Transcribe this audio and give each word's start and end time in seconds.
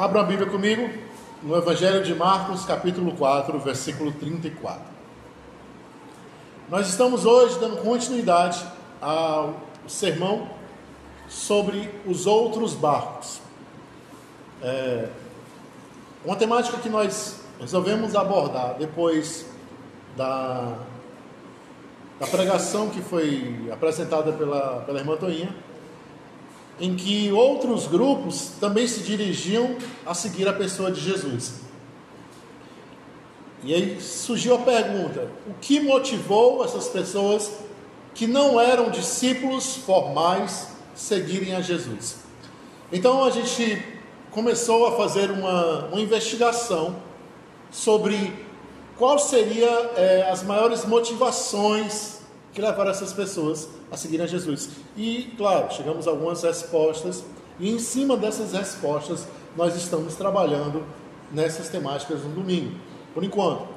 Abra 0.00 0.22
a 0.22 0.24
Bíblia 0.24 0.48
comigo 0.48 0.88
no 1.42 1.54
Evangelho 1.54 2.02
de 2.02 2.14
Marcos, 2.14 2.64
capítulo 2.64 3.12
4, 3.12 3.58
versículo 3.58 4.10
34. 4.12 4.80
Nós 6.70 6.88
estamos 6.88 7.26
hoje 7.26 7.58
dando 7.58 7.82
continuidade 7.82 8.64
ao 8.98 9.56
sermão 9.86 10.48
sobre 11.28 11.90
os 12.06 12.26
outros 12.26 12.72
barcos. 12.72 13.42
É 14.62 15.10
uma 16.24 16.34
temática 16.34 16.78
que 16.78 16.88
nós 16.88 17.42
resolvemos 17.60 18.16
abordar 18.16 18.76
depois 18.78 19.44
da, 20.16 20.78
da 22.18 22.26
pregação 22.26 22.88
que 22.88 23.02
foi 23.02 23.68
apresentada 23.70 24.32
pela, 24.32 24.80
pela 24.80 24.98
irmã 24.98 25.18
Toinha 25.18 25.54
em 26.80 26.96
que 26.96 27.30
outros 27.30 27.86
grupos 27.86 28.52
também 28.58 28.86
se 28.86 29.00
dirigiam 29.00 29.76
a 30.06 30.14
seguir 30.14 30.48
a 30.48 30.52
pessoa 30.52 30.90
de 30.90 31.00
Jesus. 31.00 31.60
E 33.62 33.74
aí 33.74 34.00
surgiu 34.00 34.54
a 34.54 34.58
pergunta: 34.58 35.30
o 35.46 35.52
que 35.60 35.78
motivou 35.80 36.64
essas 36.64 36.88
pessoas 36.88 37.52
que 38.14 38.26
não 38.26 38.58
eram 38.58 38.90
discípulos 38.90 39.76
formais 39.76 40.68
seguirem 40.94 41.54
a 41.54 41.60
Jesus? 41.60 42.16
Então 42.90 43.22
a 43.22 43.30
gente 43.30 43.84
começou 44.30 44.86
a 44.86 44.96
fazer 44.96 45.30
uma, 45.30 45.86
uma 45.86 46.00
investigação 46.00 46.96
sobre 47.70 48.32
quais 48.96 49.24
seriam 49.24 49.90
é, 49.96 50.28
as 50.30 50.42
maiores 50.42 50.84
motivações 50.86 52.19
que 52.52 52.60
levaram 52.60 52.90
essas 52.90 53.12
pessoas 53.12 53.68
a 53.90 53.96
seguir 53.96 54.20
a 54.20 54.26
Jesus. 54.26 54.70
E, 54.96 55.32
claro, 55.36 55.72
chegamos 55.72 56.06
a 56.06 56.10
algumas 56.10 56.42
respostas, 56.42 57.24
e 57.58 57.70
em 57.70 57.78
cima 57.78 58.16
dessas 58.16 58.52
respostas 58.52 59.26
nós 59.56 59.76
estamos 59.76 60.14
trabalhando 60.14 60.84
nessas 61.32 61.68
temáticas 61.68 62.22
no 62.22 62.30
domingo, 62.30 62.76
por 63.14 63.22
enquanto. 63.22 63.68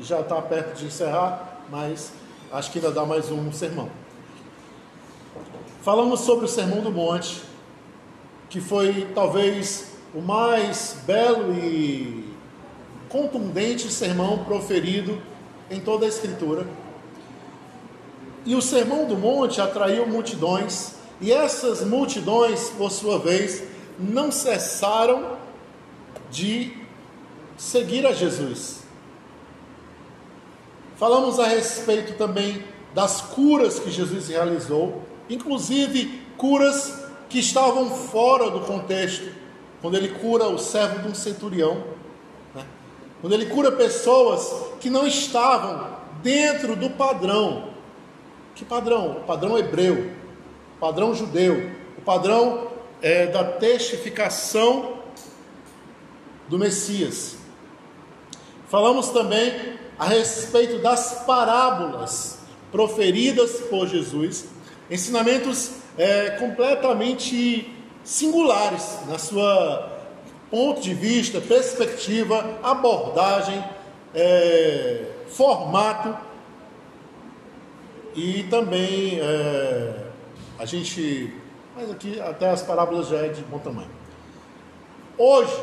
Já 0.00 0.20
está 0.20 0.40
perto 0.40 0.78
de 0.78 0.86
encerrar, 0.86 1.60
mas 1.70 2.12
acho 2.50 2.70
que 2.70 2.78
ainda 2.78 2.90
dá 2.90 3.04
mais 3.04 3.30
um 3.30 3.52
sermão. 3.52 3.90
Falamos 5.82 6.20
sobre 6.20 6.44
o 6.44 6.48
Sermão 6.48 6.80
do 6.80 6.90
Monte, 6.90 7.42
que 8.48 8.60
foi 8.60 9.08
talvez 9.14 9.96
o 10.14 10.20
mais 10.20 10.96
belo 11.04 11.52
e 11.54 12.32
contundente 13.08 13.90
sermão 13.90 14.44
proferido 14.44 15.20
em 15.70 15.80
toda 15.80 16.06
a 16.06 16.08
Escritura 16.08 16.66
e 18.44 18.54
o 18.54 18.62
Sermão 18.62 19.06
do 19.06 19.16
Monte 19.16 19.60
atraiu 19.60 20.06
multidões, 20.06 20.94
e 21.20 21.32
essas 21.32 21.82
multidões, 21.84 22.70
por 22.70 22.90
sua 22.90 23.18
vez, 23.18 23.62
não 23.98 24.32
cessaram 24.32 25.36
de 26.30 26.76
seguir 27.56 28.04
a 28.06 28.12
Jesus. 28.12 28.82
Falamos 30.96 31.38
a 31.38 31.46
respeito 31.46 32.14
também 32.14 32.64
das 32.94 33.20
curas 33.20 33.78
que 33.78 33.90
Jesus 33.90 34.28
realizou, 34.28 35.02
inclusive 35.30 36.22
curas 36.36 37.04
que 37.28 37.38
estavam 37.38 37.90
fora 37.90 38.50
do 38.50 38.60
contexto, 38.60 39.28
quando 39.80 39.96
ele 39.96 40.08
cura 40.08 40.48
o 40.48 40.58
servo 40.58 41.00
de 41.00 41.08
um 41.08 41.14
centurião, 41.14 41.84
né? 42.54 42.64
quando 43.20 43.32
ele 43.32 43.46
cura 43.46 43.72
pessoas 43.72 44.52
que 44.80 44.90
não 44.90 45.06
estavam 45.06 45.96
dentro 46.22 46.76
do 46.76 46.90
padrão 46.90 47.71
que 48.54 48.64
padrão? 48.64 49.12
O 49.12 49.20
padrão 49.20 49.58
hebreu, 49.58 50.10
o 50.76 50.80
padrão 50.80 51.14
judeu, 51.14 51.70
o 51.98 52.02
padrão 52.02 52.68
é, 53.00 53.26
da 53.26 53.44
testificação 53.44 54.98
do 56.48 56.58
Messias. 56.58 57.36
Falamos 58.68 59.08
também 59.10 59.78
a 59.98 60.06
respeito 60.06 60.78
das 60.78 61.24
parábolas 61.24 62.38
proferidas 62.70 63.60
por 63.68 63.86
Jesus, 63.86 64.46
ensinamentos 64.90 65.72
é, 65.96 66.30
completamente 66.30 67.70
singulares 68.02 68.98
na 69.08 69.18
sua 69.18 69.90
ponto 70.50 70.80
de 70.80 70.92
vista, 70.92 71.40
perspectiva, 71.40 72.58
abordagem, 72.62 73.64
é, 74.14 75.06
formato 75.28 76.14
e 78.14 78.44
também 78.44 79.18
é, 79.20 80.06
a 80.58 80.64
gente. 80.64 81.34
Mas 81.74 81.90
aqui 81.90 82.20
até 82.20 82.50
as 82.50 82.62
parábolas 82.62 83.08
já 83.08 83.18
é 83.18 83.28
de 83.28 83.42
bom 83.42 83.58
tamanho. 83.58 83.90
Hoje, 85.16 85.56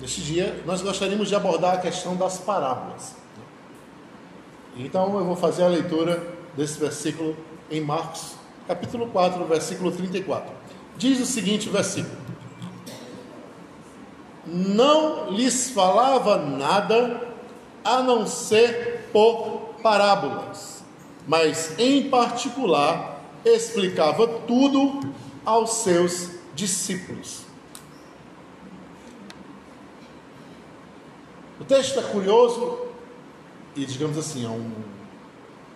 neste 0.00 0.20
dia, 0.22 0.62
nós 0.66 0.82
gostaríamos 0.82 1.28
de 1.28 1.34
abordar 1.34 1.74
a 1.74 1.78
questão 1.78 2.16
das 2.16 2.38
parábolas. 2.38 3.14
Então 4.76 5.18
eu 5.18 5.24
vou 5.24 5.36
fazer 5.36 5.62
a 5.62 5.68
leitura 5.68 6.22
desse 6.56 6.78
versículo 6.78 7.36
em 7.70 7.80
Marcos, 7.80 8.34
capítulo 8.66 9.06
4, 9.08 9.44
versículo 9.44 9.92
34. 9.92 10.52
Diz 10.96 11.20
o 11.20 11.26
seguinte 11.26 11.68
versículo: 11.68 12.16
Não 14.44 15.30
lhes 15.30 15.70
falava 15.70 16.38
nada 16.38 17.20
a 17.84 18.02
não 18.02 18.26
ser 18.26 19.08
por 19.12 19.74
parábolas 19.82 20.75
mas 21.26 21.78
em 21.78 22.08
particular 22.08 23.20
explicava 23.44 24.26
tudo 24.46 25.00
aos 25.44 25.70
seus 25.78 26.30
discípulos. 26.54 27.42
O 31.60 31.64
texto 31.64 31.98
é 31.98 32.02
curioso 32.02 32.86
e, 33.74 33.84
digamos 33.84 34.16
assim, 34.18 34.44
é 34.44 34.48
um, 34.48 34.72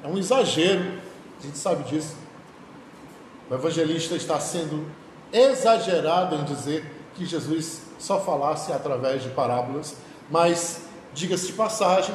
é 0.04 0.08
um 0.08 0.18
exagero, 0.18 1.00
a 1.38 1.42
gente 1.42 1.58
sabe 1.58 1.84
disso. 1.84 2.16
O 3.50 3.54
evangelista 3.54 4.14
está 4.14 4.38
sendo 4.38 4.86
exagerado 5.32 6.36
em 6.36 6.44
dizer 6.44 6.84
que 7.14 7.24
Jesus 7.24 7.82
só 7.98 8.20
falasse 8.20 8.72
através 8.72 9.22
de 9.22 9.30
parábolas, 9.30 9.96
mas, 10.30 10.82
diga-se 11.12 11.48
de 11.48 11.52
passagem, 11.54 12.14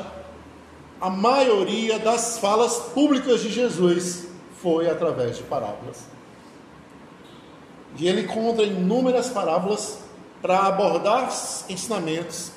a 1.00 1.10
maioria 1.10 2.00
das 2.00 2.40
falas 2.40 2.78
públicas 2.94 3.42
de 3.42 3.52
Jesus 3.52 4.28
foi 4.62 4.90
através 4.90 5.38
de 5.38 5.44
parábolas. 5.44 6.06
E 7.98 8.08
ele 8.08 8.24
conta 8.24 8.64
inúmeras 8.64 9.30
parábolas 9.30 10.00
para 10.42 10.60
abordar 10.60 11.30
ensinamentos, 11.70 12.52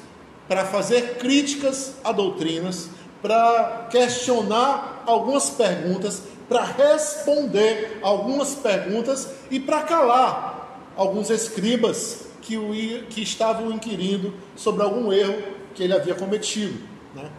para 0.47 0.65
fazer 0.65 1.19
críticas 1.19 1.95
a 2.03 2.13
doutrinas, 2.13 2.91
para 3.23 3.89
questionar 3.91 5.03
algumas 5.07 5.51
perguntas, 5.51 6.23
para 6.49 6.65
responder 6.65 7.99
algumas 8.03 8.55
perguntas 8.55 9.29
e 9.51 9.61
para 9.61 9.83
calar 9.83 10.93
alguns 10.97 11.31
escribas 11.31 12.27
que, 12.43 12.57
o, 12.57 12.71
que 13.09 13.23
estavam 13.23 13.71
inquirindo 13.71 14.35
sobre 14.57 14.83
algum 14.83 15.13
erro 15.13 15.43
que 15.75 15.83
ele 15.83 15.93
havia 15.93 16.15
cometido. 16.15 16.81
Né? 17.15 17.31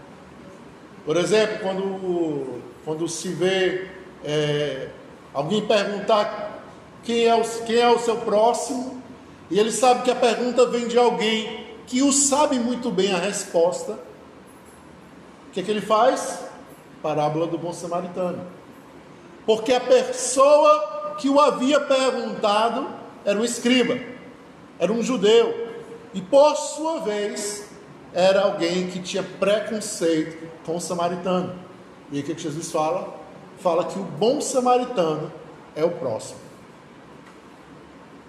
Por 1.06 1.18
exemplo, 1.18 1.60
quando, 1.62 2.62
quando 2.86 3.08
se 3.08 3.30
vê 3.30 3.88
é, 4.24 4.90
alguém 5.34 5.66
perguntar 5.66 6.62
quem 7.04 7.26
é, 7.26 7.36
o, 7.36 7.42
quem 7.66 7.78
é 7.78 7.90
o 7.90 8.00
seu 8.00 8.18
próximo, 8.18 9.02
e 9.50 9.60
ele 9.60 9.72
sabe 9.72 10.04
que 10.04 10.12
a 10.12 10.16
pergunta 10.16 10.66
vem 10.68 10.88
de 10.88 10.98
alguém 10.98 11.68
que 11.88 12.04
o 12.04 12.12
sabe 12.12 12.60
muito 12.60 12.92
bem 12.92 13.14
a 13.14 13.18
resposta, 13.18 13.94
o 15.48 15.52
que, 15.52 15.62
é 15.62 15.64
que 15.64 15.72
ele 15.72 15.82
faz? 15.82 16.46
Parábola 17.02 17.48
do 17.48 17.58
bom 17.58 17.74
samaritano. 17.74 18.46
Porque 19.46 19.74
a 19.74 19.80
pessoa 19.80 21.16
que 21.18 21.28
o 21.28 21.40
havia 21.40 21.80
perguntado 21.80 22.88
era 23.26 23.40
um 23.40 23.44
escriba, 23.44 24.00
era 24.78 24.94
um 24.94 25.02
judeu, 25.02 25.68
e 26.14 26.22
por 26.22 26.56
sua 26.56 27.00
vez 27.00 27.69
era 28.14 28.42
alguém 28.42 28.88
que 28.88 29.00
tinha 29.00 29.24
preconceito 29.24 30.48
com 30.66 30.78
o 30.78 30.82
samaritano. 30.82 31.54
E 32.12 32.20
o 32.20 32.24
que 32.24 32.38
Jesus 32.38 32.72
fala? 32.72 33.16
Fala 33.60 33.86
que 33.86 34.00
o 34.00 34.04
bom 34.04 34.42
samaritano 34.42 35.32
é 35.76 35.84
o 35.84 35.92
próximo. 35.92 36.40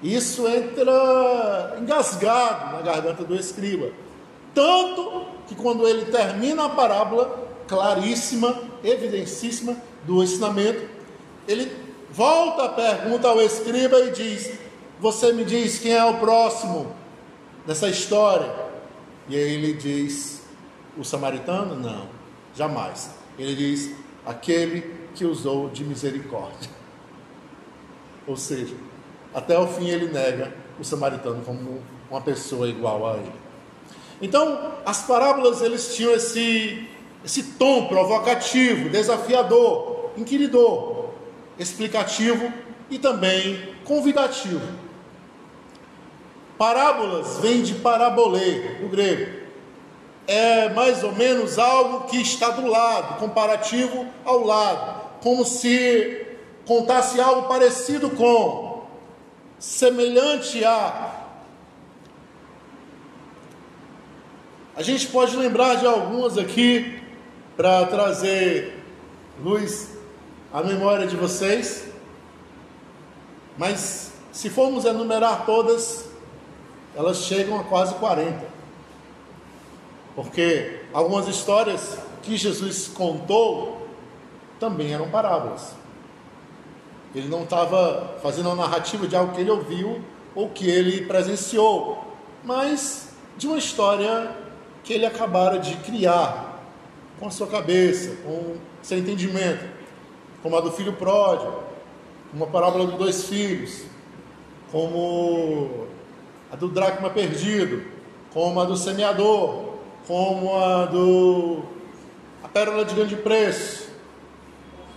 Isso 0.03 0.47
entra 0.49 1.77
engasgado 1.81 2.77
na 2.77 2.83
garganta 2.83 3.25
do 3.25 3.35
escriba. 3.35 3.91
Tanto 4.55 5.27
que 5.47 5.55
quando 5.55 5.87
ele 5.87 6.07
termina 6.07 6.65
a 6.65 6.69
parábola, 6.71 7.49
claríssima, 7.69 8.57
evidencíssima 8.83 9.77
do 10.05 10.23
ensinamento, 10.23 10.89
ele 11.47 11.71
volta 12.11 12.65
a 12.65 12.69
pergunta 12.71 13.29
ao 13.29 13.41
escriba 13.41 14.01
e 14.01 14.11
diz: 14.11 14.59
Você 14.99 15.33
me 15.33 15.45
diz 15.45 15.79
quem 15.79 15.93
é 15.93 16.05
o 16.05 16.19
próximo 16.19 16.95
dessa 17.67 17.89
história? 17.89 18.70
E 19.31 19.37
aí 19.37 19.55
ele 19.55 19.75
diz: 19.75 20.43
o 20.99 21.05
samaritano? 21.05 21.77
Não, 21.77 22.09
jamais. 22.55 23.11
Ele 23.39 23.55
diz: 23.55 23.95
aquele 24.27 24.93
que 25.15 25.25
usou 25.25 25.71
de 25.71 25.85
misericórdia. 25.85 26.69
Ou 28.27 28.37
seja, 28.37 28.75
até 29.33 29.57
o 29.57 29.69
fim 29.69 29.89
ele 29.89 30.13
nega 30.13 30.53
o 30.81 30.85
samaritano 30.85 31.43
como 31.45 31.81
uma 32.11 32.21
pessoa 32.21 32.69
igual 32.69 33.09
a 33.09 33.17
ele. 33.19 33.33
Então, 34.21 34.75
as 34.85 35.03
parábolas 35.03 35.63
eles 35.63 35.95
tinham 35.95 36.13
esse, 36.13 36.89
esse 37.25 37.53
tom 37.53 37.87
provocativo, 37.87 38.89
desafiador, 38.91 40.11
inquiridor, 40.17 41.11
explicativo 41.57 42.53
e 42.91 42.99
também 42.99 43.75
convidativo. 43.85 44.90
Parábolas 46.61 47.39
vem 47.39 47.63
de 47.63 47.77
parabolê, 47.77 48.75
do 48.81 48.89
grego. 48.91 49.33
É 50.27 50.69
mais 50.69 51.03
ou 51.03 51.11
menos 51.11 51.59
algo 51.59 52.07
que 52.07 52.21
está 52.21 52.51
do 52.51 52.67
lado, 52.67 53.19
comparativo 53.19 54.07
ao 54.27 54.45
lado, 54.45 55.01
como 55.23 55.43
se 55.43 56.27
contasse 56.67 57.19
algo 57.19 57.49
parecido 57.49 58.11
com, 58.11 58.85
semelhante 59.59 60.63
a. 60.63 61.31
A 64.77 64.83
gente 64.83 65.07
pode 65.07 65.35
lembrar 65.39 65.77
de 65.77 65.87
algumas 65.87 66.37
aqui 66.37 67.03
para 67.57 67.87
trazer 67.87 68.85
luz 69.43 69.93
à 70.53 70.63
memória 70.63 71.07
de 71.07 71.17
vocês. 71.17 71.87
Mas 73.57 74.13
se 74.31 74.51
formos 74.51 74.85
enumerar 74.85 75.47
todas, 75.47 76.10
elas 76.95 77.19
chegam 77.19 77.59
a 77.59 77.65
quase 77.65 77.95
40. 77.95 78.39
Porque 80.15 80.81
algumas 80.93 81.29
histórias 81.29 81.99
que 82.23 82.37
Jesus 82.37 82.89
contou 82.89 83.87
também 84.59 84.93
eram 84.93 85.09
parábolas. 85.09 85.75
Ele 87.15 87.29
não 87.29 87.43
estava 87.43 88.19
fazendo 88.23 88.51
a 88.51 88.55
narrativa 88.55 89.07
de 89.07 89.17
algo 89.17 89.33
que 89.33 89.41
ele 89.41 89.51
ouviu 89.51 90.03
ou 90.35 90.49
que 90.49 90.69
ele 90.69 91.07
presenciou, 91.07 92.05
mas 92.45 93.11
de 93.37 93.47
uma 93.47 93.59
história 93.59 94.31
que 94.85 94.93
ele 94.93 95.07
acabara 95.07 95.59
de 95.59 95.77
criar 95.79 96.61
com 97.19 97.27
a 97.27 97.31
sua 97.31 97.47
cabeça, 97.47 98.17
com 98.25 98.57
seu 98.83 98.99
entendimento, 98.99 99.65
como 100.43 100.57
a 100.57 100.61
do 100.61 100.71
filho 100.71 100.93
pródigo, 100.93 101.63
uma 102.33 102.47
parábola 102.47 102.87
dos 102.87 102.97
dois 102.97 103.25
filhos, 103.25 103.83
como 104.71 105.89
a 106.51 106.57
do 106.57 106.69
dracma 106.69 107.11
perdido, 107.11 107.83
como 108.33 108.61
a 108.61 108.65
do 108.65 108.77
semeador, 108.77 109.75
como 110.07 110.57
a 110.57 110.87
do 110.87 111.63
a 112.43 112.49
pérola 112.49 112.85
de 112.85 112.95
grande 112.95 113.17
preço 113.17 113.89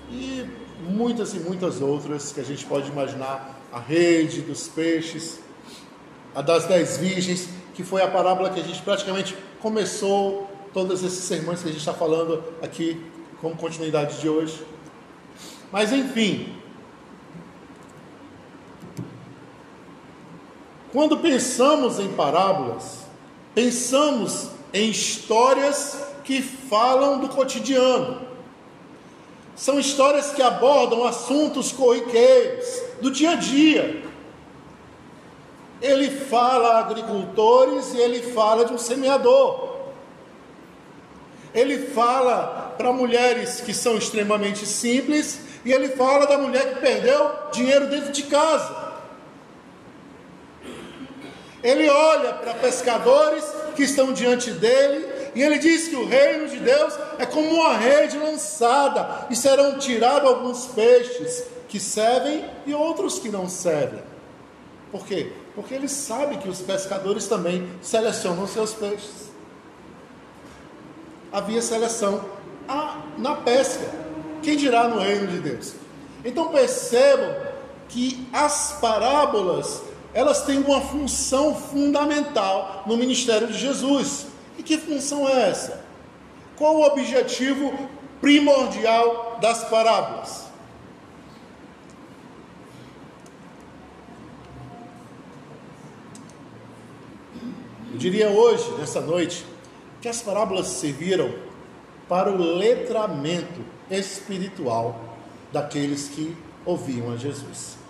e 0.10 0.46
muitas 0.88 1.34
e 1.34 1.40
muitas 1.40 1.82
outras 1.82 2.32
que 2.32 2.40
a 2.40 2.44
gente 2.44 2.66
pode 2.66 2.90
imaginar, 2.90 3.60
a 3.72 3.80
rede 3.80 4.42
dos 4.42 4.68
peixes, 4.68 5.40
a 6.36 6.42
das 6.42 6.66
dez 6.66 6.98
virgens, 6.98 7.50
que 7.74 7.84
foi 7.84 8.02
a 8.02 8.08
parábola 8.08 8.50
que 8.50 8.60
a 8.60 8.64
gente 8.64 8.82
praticamente 8.82 9.36
começou 9.62 10.50
todos 10.74 11.04
esses 11.04 11.24
sermões 11.24 11.62
que 11.62 11.70
a 11.70 11.72
gente 11.72 11.80
está 11.80 11.94
falando 11.94 12.44
aqui 12.62 13.04
como 13.40 13.56
continuidade 13.56 14.20
de 14.20 14.30
hoje. 14.30 14.64
Mas 15.72 15.92
enfim, 15.92 16.56
Quando 20.94 21.18
pensamos 21.18 22.00
em 22.00 22.10
parábolas, 22.10 23.00
pensamos 23.56 24.50
em 24.72 24.92
histórias 24.92 25.98
que 26.24 26.40
falam 26.40 27.20
do 27.20 27.30
cotidiano. 27.30 28.22
São 29.56 29.80
histórias 29.80 30.32
que 30.34 30.42
abordam 30.44 31.04
assuntos 31.04 31.72
corriqueiros, 31.72 32.80
do 33.02 33.10
dia 33.10 33.32
a 33.32 33.36
dia. 33.36 34.04
Ele 35.82 36.12
fala 36.12 36.76
a 36.76 36.80
agricultores 36.82 37.92
e 37.96 37.98
ele 37.98 38.32
fala 38.32 38.64
de 38.64 38.74
um 38.74 38.78
semeador. 38.78 39.74
Ele 41.56 41.88
fala 41.88 42.76
para 42.78 42.94
mulheres 42.94 43.62
que 43.62 43.74
são 43.74 43.98
extremamente 43.98 44.64
simples 44.68 45.40
e 45.66 45.72
ele 45.72 45.90
fala 45.90 46.28
da 46.28 46.38
mulher 46.38 46.76
que 46.76 46.82
perdeu 46.82 47.32
dinheiro 47.52 47.88
dentro 47.88 48.12
de 48.12 48.24
casa. 48.24 48.83
Ele 51.64 51.90
olha 51.90 52.34
para 52.34 52.54
pescadores 52.56 53.46
que 53.76 53.84
estão 53.84 54.12
diante 54.12 54.52
dele 54.52 55.08
e 55.34 55.42
ele 55.42 55.58
diz 55.58 55.88
que 55.88 55.96
o 55.96 56.06
reino 56.06 56.48
de 56.48 56.58
Deus 56.58 56.94
é 57.18 57.26
como 57.26 57.48
uma 57.50 57.78
rede 57.78 58.18
lançada 58.18 59.28
e 59.30 59.36
serão 59.36 59.80
tirados 59.80 60.30
alguns 60.30 60.66
peixes 60.66 61.46
que 61.68 61.80
servem 61.80 62.46
e 62.66 62.74
outros 62.74 63.18
que 63.18 63.30
não 63.30 63.48
servem. 63.48 64.04
Por 64.92 65.06
quê? 65.06 65.32
Porque 65.56 65.74
ele 65.74 65.88
sabe 65.88 66.38
que 66.38 66.50
os 66.50 66.60
pescadores 66.62 67.28
também 67.28 67.68
selecionam 67.82 68.46
seus 68.46 68.74
peixes. 68.74 69.32
Havia 71.32 71.62
seleção 71.62 72.26
na 73.18 73.36
pesca, 73.38 73.90
quem 74.44 74.56
dirá 74.56 74.88
no 74.88 75.00
reino 75.00 75.28
de 75.28 75.40
Deus? 75.40 75.74
Então 76.24 76.50
percebam 76.50 77.36
que 77.90 78.28
as 78.32 78.78
parábolas 78.80 79.82
elas 80.14 80.44
têm 80.44 80.60
uma 80.60 80.80
função 80.82 81.56
fundamental 81.56 82.84
no 82.86 82.96
ministério 82.96 83.48
de 83.48 83.58
Jesus. 83.58 84.28
E 84.58 84.64
que 84.64 84.78
função 84.78 85.28
é 85.28 85.50
essa? 85.50 85.84
Qual 86.56 86.76
o 86.76 86.86
objetivo 86.86 87.74
primordial 88.22 89.40
das 89.42 89.64
parábolas? 89.66 90.44
Eu 97.92 97.98
diria 97.98 98.30
hoje, 98.30 98.72
nessa 98.78 99.02
noite, 99.02 99.46
que 100.02 100.08
as 100.08 100.22
parábolas 100.22 100.68
serviram 100.68 101.34
para 102.08 102.32
o 102.32 102.38
letramento 102.38 103.62
espiritual 103.90 105.18
daqueles 105.52 106.10
que 106.10 106.36
ouviam 106.66 107.12
a 107.12 107.18
Jesus. 107.18 107.83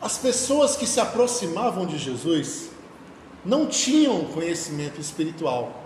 As 0.00 0.16
pessoas 0.16 0.76
que 0.76 0.86
se 0.86 0.98
aproximavam 0.98 1.86
de 1.86 1.98
Jesus 1.98 2.70
não 3.44 3.66
tinham 3.66 4.24
conhecimento 4.26 5.00
espiritual 5.00 5.84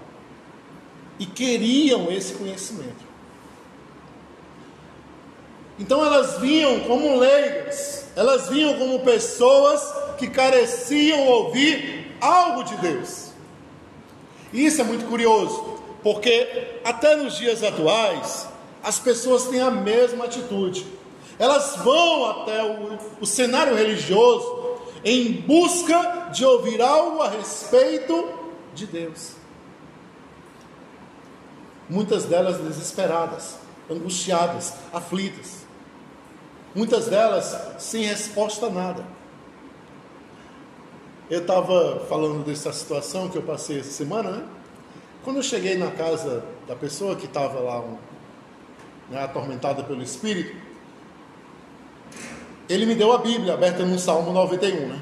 e 1.18 1.26
queriam 1.26 2.10
esse 2.10 2.34
conhecimento. 2.34 3.04
Então 5.78 6.04
elas 6.04 6.38
vinham 6.38 6.80
como 6.80 7.18
leigas, 7.18 8.06
elas 8.14 8.48
vinham 8.48 8.78
como 8.78 9.00
pessoas 9.00 9.82
que 10.18 10.28
careciam 10.28 11.26
ouvir 11.26 12.16
algo 12.20 12.62
de 12.62 12.76
Deus. 12.76 13.30
E 14.52 14.64
isso 14.64 14.80
é 14.80 14.84
muito 14.84 15.06
curioso, 15.06 15.80
porque 16.02 16.78
até 16.84 17.16
nos 17.16 17.36
dias 17.36 17.62
atuais 17.64 18.46
as 18.82 18.98
pessoas 18.98 19.48
têm 19.48 19.60
a 19.60 19.70
mesma 19.70 20.26
atitude. 20.26 20.86
Elas 21.38 21.76
vão 21.76 22.30
até 22.30 22.62
o, 22.62 22.98
o 23.20 23.26
cenário 23.26 23.74
religioso 23.74 24.64
em 25.04 25.32
busca 25.32 26.30
de 26.32 26.44
ouvir 26.44 26.80
algo 26.80 27.20
a 27.20 27.28
respeito 27.28 28.28
de 28.74 28.86
Deus. 28.86 29.32
Muitas 31.88 32.24
delas 32.24 32.58
desesperadas, 32.58 33.56
angustiadas, 33.90 34.74
aflitas. 34.92 35.64
Muitas 36.74 37.06
delas 37.06 37.56
sem 37.78 38.04
resposta 38.04 38.66
a 38.66 38.70
nada. 38.70 39.04
Eu 41.30 41.40
estava 41.40 42.00
falando 42.08 42.44
dessa 42.44 42.72
situação 42.72 43.28
que 43.28 43.36
eu 43.36 43.42
passei 43.42 43.80
essa 43.80 43.90
semana, 43.90 44.30
né? 44.30 44.44
Quando 45.22 45.36
eu 45.36 45.42
cheguei 45.42 45.76
na 45.76 45.90
casa 45.90 46.44
da 46.66 46.76
pessoa 46.76 47.16
que 47.16 47.24
estava 47.24 47.58
lá, 47.60 47.80
um, 47.80 47.96
né, 49.08 49.22
atormentada 49.22 49.82
pelo 49.82 50.02
Espírito, 50.02 50.54
ele 52.68 52.86
me 52.86 52.94
deu 52.94 53.12
a 53.12 53.18
Bíblia 53.18 53.54
aberta 53.54 53.84
no 53.84 53.98
Salmo 53.98 54.32
91, 54.32 54.88
né? 54.88 55.00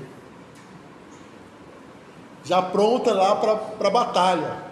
Já 2.45 2.61
pronta 2.61 3.12
lá 3.12 3.37
para 3.37 3.88
a 3.88 3.90
batalha. 3.90 4.62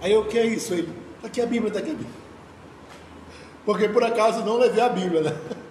Aí 0.00 0.12
eu, 0.12 0.22
o 0.22 0.26
que 0.26 0.38
é 0.38 0.46
isso? 0.46 0.72
Ele, 0.72 0.88
tá 1.20 1.28
aqui 1.28 1.40
a 1.40 1.46
Bíblia, 1.46 1.68
está 1.68 1.80
aqui 1.80 1.90
a 1.90 1.94
Bíblia. 1.94 2.24
Porque 3.64 3.88
por 3.88 4.04
acaso 4.04 4.44
não 4.44 4.56
levei 4.56 4.82
a 4.82 4.88
Bíblia, 4.88 5.22
né? 5.22 5.36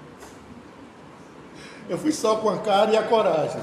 Eu 1.89 1.97
fui 1.97 2.11
só 2.11 2.37
com 2.37 2.49
a 2.49 2.59
cara 2.59 2.91
e 2.91 2.97
a 2.97 3.03
coragem. 3.03 3.61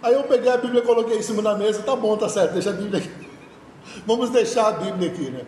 Aí 0.00 0.14
eu 0.14 0.22
peguei 0.22 0.48
a 0.48 0.56
Bíblia, 0.56 0.82
coloquei 0.82 1.18
em 1.18 1.22
cima 1.22 1.42
da 1.42 1.56
mesa, 1.56 1.82
tá 1.82 1.96
bom, 1.96 2.16
tá 2.16 2.28
certo, 2.28 2.52
deixa 2.52 2.70
a 2.70 2.72
Bíblia 2.72 3.00
aqui. 3.00 3.10
Vamos 4.06 4.30
deixar 4.30 4.68
a 4.68 4.72
Bíblia 4.72 5.10
aqui, 5.10 5.30
né? 5.30 5.44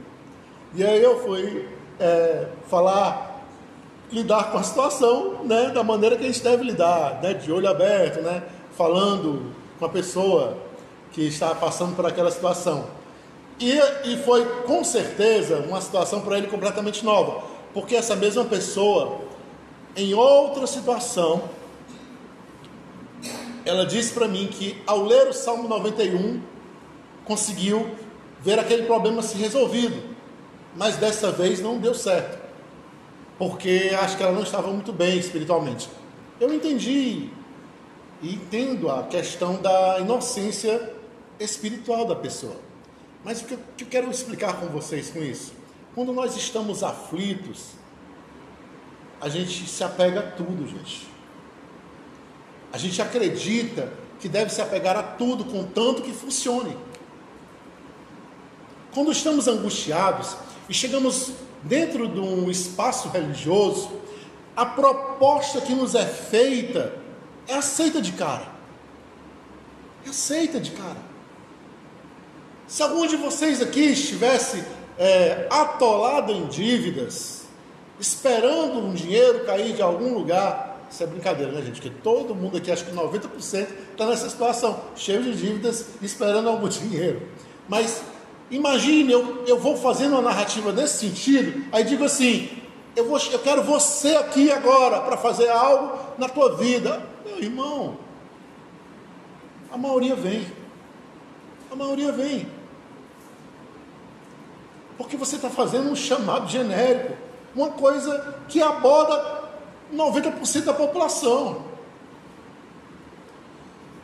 E 0.74 0.84
aí 0.84 1.00
eu 1.00 1.22
fui 1.22 1.68
é, 2.00 2.46
falar, 2.68 3.44
lidar 4.10 4.50
com 4.50 4.58
a 4.58 4.62
situação 4.62 5.44
né, 5.44 5.70
da 5.70 5.84
maneira 5.84 6.16
que 6.16 6.24
a 6.24 6.26
gente 6.26 6.42
deve 6.42 6.64
lidar, 6.64 7.20
né, 7.22 7.34
de 7.34 7.52
olho 7.52 7.68
aberto, 7.68 8.20
né, 8.22 8.42
falando 8.76 9.52
com 9.78 9.84
a 9.84 9.88
pessoa 9.88 10.56
que 11.12 11.22
está 11.22 11.54
passando 11.54 11.94
por 11.94 12.06
aquela 12.06 12.30
situação. 12.30 12.86
E, 13.58 13.78
e 14.04 14.16
foi 14.24 14.44
com 14.62 14.82
certeza 14.82 15.58
uma 15.58 15.80
situação 15.80 16.22
para 16.22 16.38
ele 16.38 16.46
completamente 16.46 17.04
nova, 17.04 17.42
porque 17.74 17.94
essa 17.94 18.16
mesma 18.16 18.44
pessoa, 18.44 19.20
em 19.94 20.14
outra 20.14 20.66
situação, 20.66 21.42
ela 23.64 23.84
disse 23.84 24.14
para 24.14 24.26
mim 24.26 24.46
que 24.46 24.80
ao 24.86 25.04
ler 25.04 25.28
o 25.28 25.32
Salmo 25.32 25.68
91, 25.68 26.40
conseguiu 27.24 27.94
ver 28.40 28.58
aquele 28.58 28.84
problema 28.84 29.22
se 29.22 29.36
resolvido, 29.36 30.09
mas 30.76 30.96
dessa 30.96 31.30
vez 31.30 31.60
não 31.60 31.78
deu 31.78 31.94
certo, 31.94 32.38
porque 33.38 33.96
acho 34.00 34.16
que 34.16 34.22
ela 34.22 34.32
não 34.32 34.42
estava 34.42 34.68
muito 34.68 34.92
bem 34.92 35.18
espiritualmente. 35.18 35.88
Eu 36.38 36.52
entendi 36.52 37.30
e 38.22 38.34
entendo 38.34 38.90
a 38.90 39.04
questão 39.04 39.60
da 39.60 39.98
inocência 40.00 40.92
espiritual 41.38 42.06
da 42.06 42.14
pessoa. 42.14 42.56
Mas 43.24 43.40
o 43.42 43.44
que 43.44 43.54
eu 43.54 43.86
quero 43.88 44.10
explicar 44.10 44.58
com 44.60 44.66
vocês 44.66 45.10
com 45.10 45.22
isso? 45.22 45.52
Quando 45.94 46.12
nós 46.12 46.36
estamos 46.36 46.82
aflitos, 46.82 47.72
a 49.20 49.28
gente 49.28 49.68
se 49.68 49.84
apega 49.84 50.20
a 50.20 50.22
tudo, 50.22 50.66
gente. 50.66 51.08
A 52.72 52.78
gente 52.78 53.02
acredita 53.02 53.92
que 54.20 54.28
deve 54.28 54.50
se 54.50 54.62
apegar 54.62 54.96
a 54.96 55.02
tudo, 55.02 55.44
contanto 55.44 56.02
que 56.02 56.12
funcione. 56.12 56.76
Quando 58.92 59.12
estamos 59.12 59.48
angustiados 59.48 60.36
e 60.70 60.74
chegamos 60.74 61.32
dentro 61.64 62.06
de 62.06 62.20
um 62.20 62.48
espaço 62.48 63.08
religioso, 63.08 63.90
a 64.56 64.64
proposta 64.64 65.60
que 65.60 65.74
nos 65.74 65.96
é 65.96 66.06
feita 66.06 66.94
é 67.48 67.54
aceita 67.54 68.00
de 68.00 68.12
cara. 68.12 68.46
É 70.06 70.10
aceita 70.10 70.60
de 70.60 70.70
cara. 70.70 71.10
Se 72.68 72.84
algum 72.84 73.04
de 73.04 73.16
vocês 73.16 73.60
aqui 73.60 73.80
estivesse 73.80 74.64
é, 74.96 75.48
atolado 75.50 76.30
em 76.30 76.46
dívidas, 76.46 77.46
esperando 77.98 78.78
um 78.78 78.94
dinheiro 78.94 79.44
cair 79.44 79.74
de 79.74 79.82
algum 79.82 80.14
lugar, 80.14 80.86
isso 80.88 81.02
é 81.02 81.06
brincadeira, 81.06 81.50
né, 81.50 81.62
gente? 81.62 81.80
Porque 81.80 81.96
todo 82.00 82.32
mundo 82.32 82.58
aqui, 82.58 82.70
acho 82.70 82.84
que 82.84 82.92
90% 82.92 83.66
está 83.90 84.06
nessa 84.06 84.30
situação, 84.30 84.80
cheio 84.94 85.20
de 85.20 85.34
dívidas, 85.34 85.86
esperando 86.00 86.48
algum 86.48 86.68
dinheiro. 86.70 87.22
Mas 87.68 88.02
imagine, 88.50 89.12
eu, 89.12 89.44
eu 89.46 89.58
vou 89.58 89.76
fazendo 89.76 90.12
uma 90.12 90.22
narrativa 90.22 90.72
nesse 90.72 90.98
sentido, 90.98 91.64
aí 91.72 91.84
digo 91.84 92.04
assim: 92.04 92.48
eu, 92.96 93.08
vou, 93.08 93.18
eu 93.18 93.38
quero 93.38 93.62
você 93.62 94.16
aqui 94.16 94.50
agora 94.50 95.00
para 95.00 95.16
fazer 95.16 95.48
algo 95.48 95.98
na 96.18 96.28
tua 96.28 96.56
vida. 96.56 97.02
Meu 97.24 97.38
irmão, 97.38 97.98
a 99.72 99.78
maioria 99.78 100.16
vem. 100.16 100.46
A 101.70 101.76
maioria 101.76 102.10
vem. 102.10 102.46
Porque 104.98 105.16
você 105.16 105.36
está 105.36 105.48
fazendo 105.48 105.90
um 105.90 105.96
chamado 105.96 106.48
genérico, 106.48 107.16
uma 107.54 107.70
coisa 107.70 108.36
que 108.48 108.60
aborda 108.60 109.48
90% 109.94 110.64
da 110.64 110.74
população. 110.74 111.64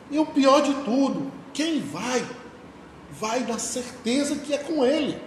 E 0.09 0.17
o 0.17 0.25
pior 0.25 0.61
de 0.61 0.73
tudo, 0.85 1.31
quem 1.53 1.81
vai, 1.81 2.25
vai 3.19 3.41
na 3.41 3.59
certeza 3.59 4.35
que 4.35 4.53
é 4.53 4.57
com 4.57 4.85
ele. 4.85 5.19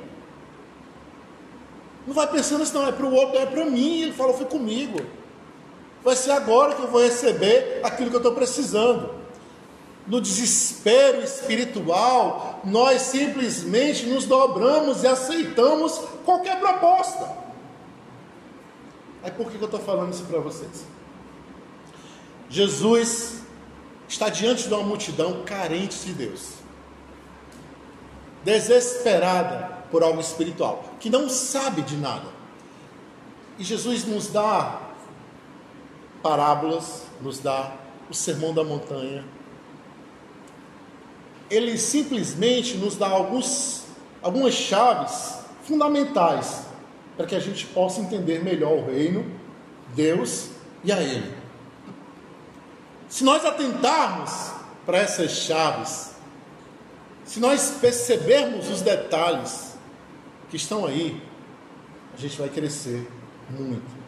Não 2.06 2.14
vai 2.14 2.26
pensando 2.26 2.62
assim, 2.62 2.74
não, 2.74 2.86
é 2.86 2.92
para 2.92 3.06
o 3.06 3.12
outro, 3.12 3.38
é 3.38 3.46
para 3.46 3.64
mim. 3.64 4.02
Ele 4.02 4.12
falou, 4.12 4.34
foi 4.34 4.46
comigo. 4.46 4.98
Vai 6.02 6.16
ser 6.16 6.32
agora 6.32 6.74
que 6.74 6.82
eu 6.82 6.88
vou 6.88 7.02
receber 7.02 7.80
aquilo 7.82 8.10
que 8.10 8.16
eu 8.16 8.20
estou 8.20 8.34
precisando 8.34 9.20
no 10.10 10.20
desespero 10.20 11.22
espiritual, 11.22 12.60
nós 12.64 13.02
simplesmente 13.02 14.06
nos 14.06 14.24
dobramos 14.24 15.04
e 15.04 15.06
aceitamos 15.06 16.00
qualquer 16.24 16.58
proposta. 16.58 17.30
Aí 19.22 19.30
por 19.30 19.50
que 19.50 19.56
eu 19.56 19.66
estou 19.66 19.78
falando 19.78 20.12
isso 20.12 20.24
para 20.24 20.40
vocês? 20.40 20.84
Jesus 22.48 23.42
está 24.08 24.28
diante 24.28 24.66
de 24.66 24.74
uma 24.74 24.82
multidão 24.82 25.44
carente 25.44 25.98
de 26.00 26.12
Deus, 26.12 26.54
desesperada 28.44 29.78
por 29.90 30.02
algo 30.02 30.20
espiritual, 30.20 30.84
que 31.00 31.10
não 31.10 31.28
sabe 31.28 31.82
de 31.82 31.96
nada. 31.96 32.28
E 33.58 33.64
Jesus 33.64 34.04
nos 34.04 34.28
dá 34.28 34.80
parábolas, 36.22 37.02
nos 37.20 37.38
dá 37.38 37.72
o 38.08 38.14
sermão 38.14 38.54
da 38.54 38.64
montanha, 38.64 39.24
ele 41.50 41.76
simplesmente 41.76 42.76
nos 42.76 42.96
dá 42.96 43.08
alguns, 43.08 43.84
algumas 44.22 44.54
chaves 44.54 45.40
fundamentais 45.64 46.62
para 47.16 47.26
que 47.26 47.34
a 47.34 47.40
gente 47.40 47.66
possa 47.66 48.00
entender 48.00 48.42
melhor 48.42 48.72
o 48.72 48.86
reino, 48.86 49.26
Deus 49.94 50.50
e 50.84 50.92
a 50.92 51.02
Ele. 51.02 51.34
Se 53.08 53.24
nós 53.24 53.44
atentarmos 53.44 54.52
para 54.86 54.98
essas 54.98 55.32
chaves, 55.32 56.09
se 57.30 57.38
nós 57.38 57.78
percebermos 57.80 58.68
os 58.68 58.82
detalhes 58.82 59.78
que 60.50 60.56
estão 60.56 60.84
aí, 60.84 61.22
a 62.12 62.16
gente 62.16 62.36
vai 62.36 62.48
crescer 62.48 63.06
muito. 63.48 64.00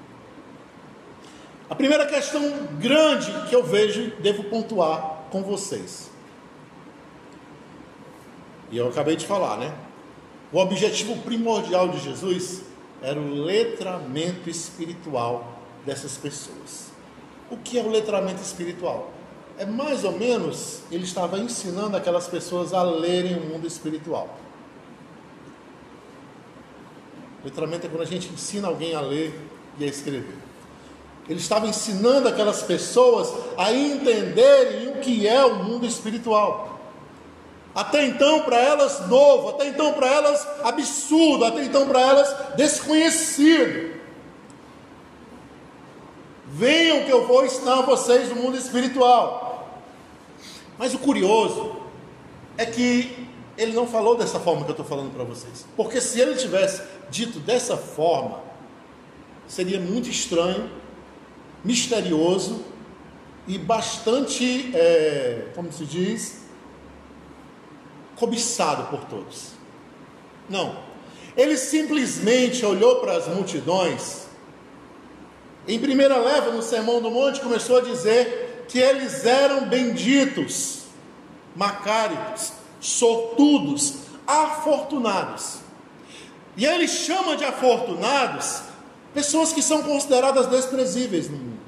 A 1.70 1.74
primeira 1.74 2.04
questão 2.06 2.42
grande 2.80 3.30
que 3.48 3.54
eu 3.54 3.62
vejo 3.62 4.00
e 4.00 4.10
devo 4.20 4.42
pontuar 4.44 5.28
com 5.30 5.42
vocês 5.42 6.10
e 8.72 8.78
eu 8.78 8.88
acabei 8.88 9.14
de 9.14 9.26
falar, 9.26 9.58
né? 9.58 9.72
O 10.50 10.58
objetivo 10.58 11.16
primordial 11.18 11.90
de 11.90 12.00
Jesus 12.00 12.62
era 13.02 13.20
o 13.20 13.34
letramento 13.34 14.48
espiritual 14.48 15.60
dessas 15.84 16.16
pessoas. 16.16 16.90
O 17.50 17.56
que 17.58 17.78
é 17.78 17.82
o 17.82 17.90
letramento 17.90 18.40
espiritual? 18.42 19.12
É 19.58 19.66
mais 19.66 20.04
ou 20.04 20.12
menos 20.12 20.80
ele 20.90 21.04
estava 21.04 21.38
ensinando 21.38 21.96
aquelas 21.96 22.26
pessoas 22.26 22.72
a 22.72 22.82
lerem 22.82 23.36
o 23.36 23.40
mundo 23.40 23.66
espiritual. 23.66 24.38
Letramento 27.44 27.86
é 27.86 27.90
quando 27.90 28.02
a 28.02 28.06
gente 28.06 28.32
ensina 28.32 28.68
alguém 28.68 28.94
a 28.94 29.00
ler 29.00 29.38
e 29.78 29.84
a 29.84 29.86
escrever. 29.86 30.36
Ele 31.28 31.38
estava 31.38 31.66
ensinando 31.66 32.28
aquelas 32.28 32.62
pessoas 32.62 33.32
a 33.56 33.72
entenderem 33.72 34.88
o 34.88 35.00
que 35.00 35.26
é 35.26 35.44
o 35.44 35.64
mundo 35.64 35.86
espiritual. 35.86 36.80
Até 37.74 38.04
então 38.04 38.42
para 38.42 38.58
elas 38.58 39.08
novo, 39.08 39.50
até 39.50 39.68
então 39.68 39.92
para 39.94 40.06
elas 40.06 40.46
absurdo, 40.62 41.44
até 41.44 41.64
então 41.64 41.86
para 41.86 42.00
elas 42.00 42.56
desconhecido. 42.56 43.92
Venham 46.54 47.06
que 47.06 47.10
eu 47.10 47.26
vou 47.26 47.46
ensinar 47.46 47.80
vocês 47.80 48.30
o 48.30 48.36
mundo 48.36 48.58
espiritual. 48.58 49.80
Mas 50.78 50.92
o 50.92 50.98
curioso 50.98 51.76
é 52.58 52.66
que 52.66 53.26
ele 53.56 53.72
não 53.72 53.86
falou 53.86 54.16
dessa 54.18 54.38
forma 54.38 54.62
que 54.64 54.70
eu 54.70 54.74
estou 54.74 54.84
falando 54.84 55.14
para 55.14 55.24
vocês. 55.24 55.64
Porque 55.74 55.98
se 55.98 56.20
ele 56.20 56.36
tivesse 56.36 56.82
dito 57.10 57.40
dessa 57.40 57.76
forma, 57.76 58.40
seria 59.48 59.80
muito 59.80 60.10
estranho, 60.10 60.70
misterioso 61.64 62.62
e 63.48 63.56
bastante, 63.56 64.72
é, 64.74 65.46
como 65.54 65.72
se 65.72 65.86
diz, 65.86 66.42
cobiçado 68.16 68.90
por 68.90 69.06
todos. 69.06 69.52
Não. 70.50 70.76
Ele 71.34 71.56
simplesmente 71.56 72.64
olhou 72.66 72.96
para 72.96 73.16
as 73.16 73.26
multidões. 73.26 74.26
Em 75.66 75.78
primeira 75.78 76.16
leva, 76.18 76.50
no 76.50 76.62
Sermão 76.62 77.00
do 77.00 77.10
Monte, 77.10 77.40
começou 77.40 77.78
a 77.78 77.80
dizer 77.80 78.64
que 78.68 78.78
eles 78.78 79.24
eram 79.24 79.68
benditos, 79.68 80.82
macários, 81.54 82.52
sortudos, 82.80 83.94
afortunados. 84.26 85.58
E 86.56 86.66
ele 86.66 86.88
chama 86.88 87.36
de 87.36 87.44
afortunados 87.44 88.62
pessoas 89.14 89.52
que 89.52 89.62
são 89.62 89.82
consideradas 89.82 90.46
desprezíveis 90.46 91.28
no 91.30 91.36
mundo. 91.36 91.60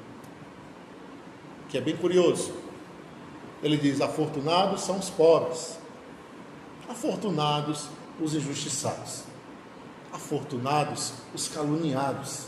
Que 1.69 1.77
é 1.77 1.81
bem 1.81 1.95
curioso. 1.95 2.53
Ele 3.63 3.77
diz: 3.77 4.01
afortunados 4.01 4.81
são 4.81 4.97
os 4.97 5.09
pobres, 5.09 5.77
Afortunados 6.87 7.87
os 8.21 8.35
injustiçados, 8.35 9.23
afortunados 10.13 11.13
os 11.33 11.47
caluniados, 11.47 12.45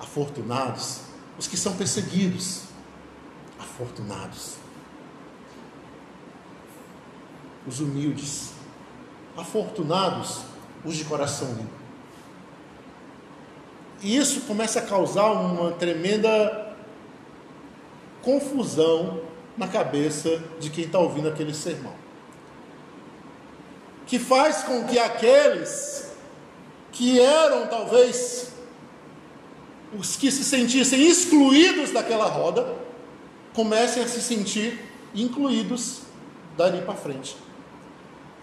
afortunados 0.00 1.00
os 1.38 1.46
que 1.46 1.56
são 1.56 1.76
perseguidos, 1.76 2.64
afortunados 3.58 4.56
os 7.66 7.80
humildes, 7.80 8.52
afortunados 9.36 10.40
os 10.84 10.96
de 10.96 11.04
coração 11.04 11.52
limpo. 11.52 11.80
E 14.02 14.16
isso 14.16 14.42
começa 14.42 14.78
a 14.78 14.82
causar 14.82 15.30
uma 15.32 15.72
tremenda 15.72 16.74
confusão 18.22 19.22
na 19.56 19.68
cabeça 19.68 20.42
de 20.58 20.70
quem 20.70 20.84
está 20.84 20.98
ouvindo 20.98 21.28
aquele 21.28 21.54
sermão 21.54 22.00
que 24.10 24.18
faz 24.18 24.64
com 24.64 24.84
que 24.86 24.98
aqueles 24.98 26.10
que 26.90 27.20
eram 27.20 27.68
talvez 27.68 28.49
os 29.98 30.16
que 30.16 30.30
se 30.30 30.44
sentissem 30.44 31.06
excluídos 31.06 31.90
daquela 31.90 32.26
roda 32.26 32.76
comecem 33.54 34.02
a 34.02 34.08
se 34.08 34.20
sentir 34.22 34.78
incluídos 35.14 36.02
dali 36.56 36.82
para 36.82 36.94
frente. 36.94 37.36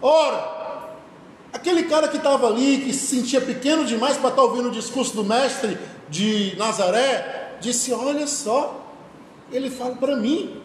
Ora, 0.00 0.94
aquele 1.52 1.84
cara 1.84 2.08
que 2.08 2.18
estava 2.18 2.46
ali, 2.46 2.82
que 2.84 2.92
se 2.92 3.16
sentia 3.16 3.40
pequeno 3.40 3.84
demais 3.84 4.16
para 4.16 4.30
estar 4.30 4.42
tá 4.42 4.48
ouvindo 4.48 4.68
o 4.68 4.72
discurso 4.72 5.14
do 5.14 5.24
mestre 5.24 5.78
de 6.08 6.54
Nazaré, 6.56 7.56
disse: 7.60 7.92
Olha 7.92 8.26
só, 8.26 8.94
ele 9.50 9.70
fala 9.70 9.96
para 9.96 10.16
mim. 10.16 10.60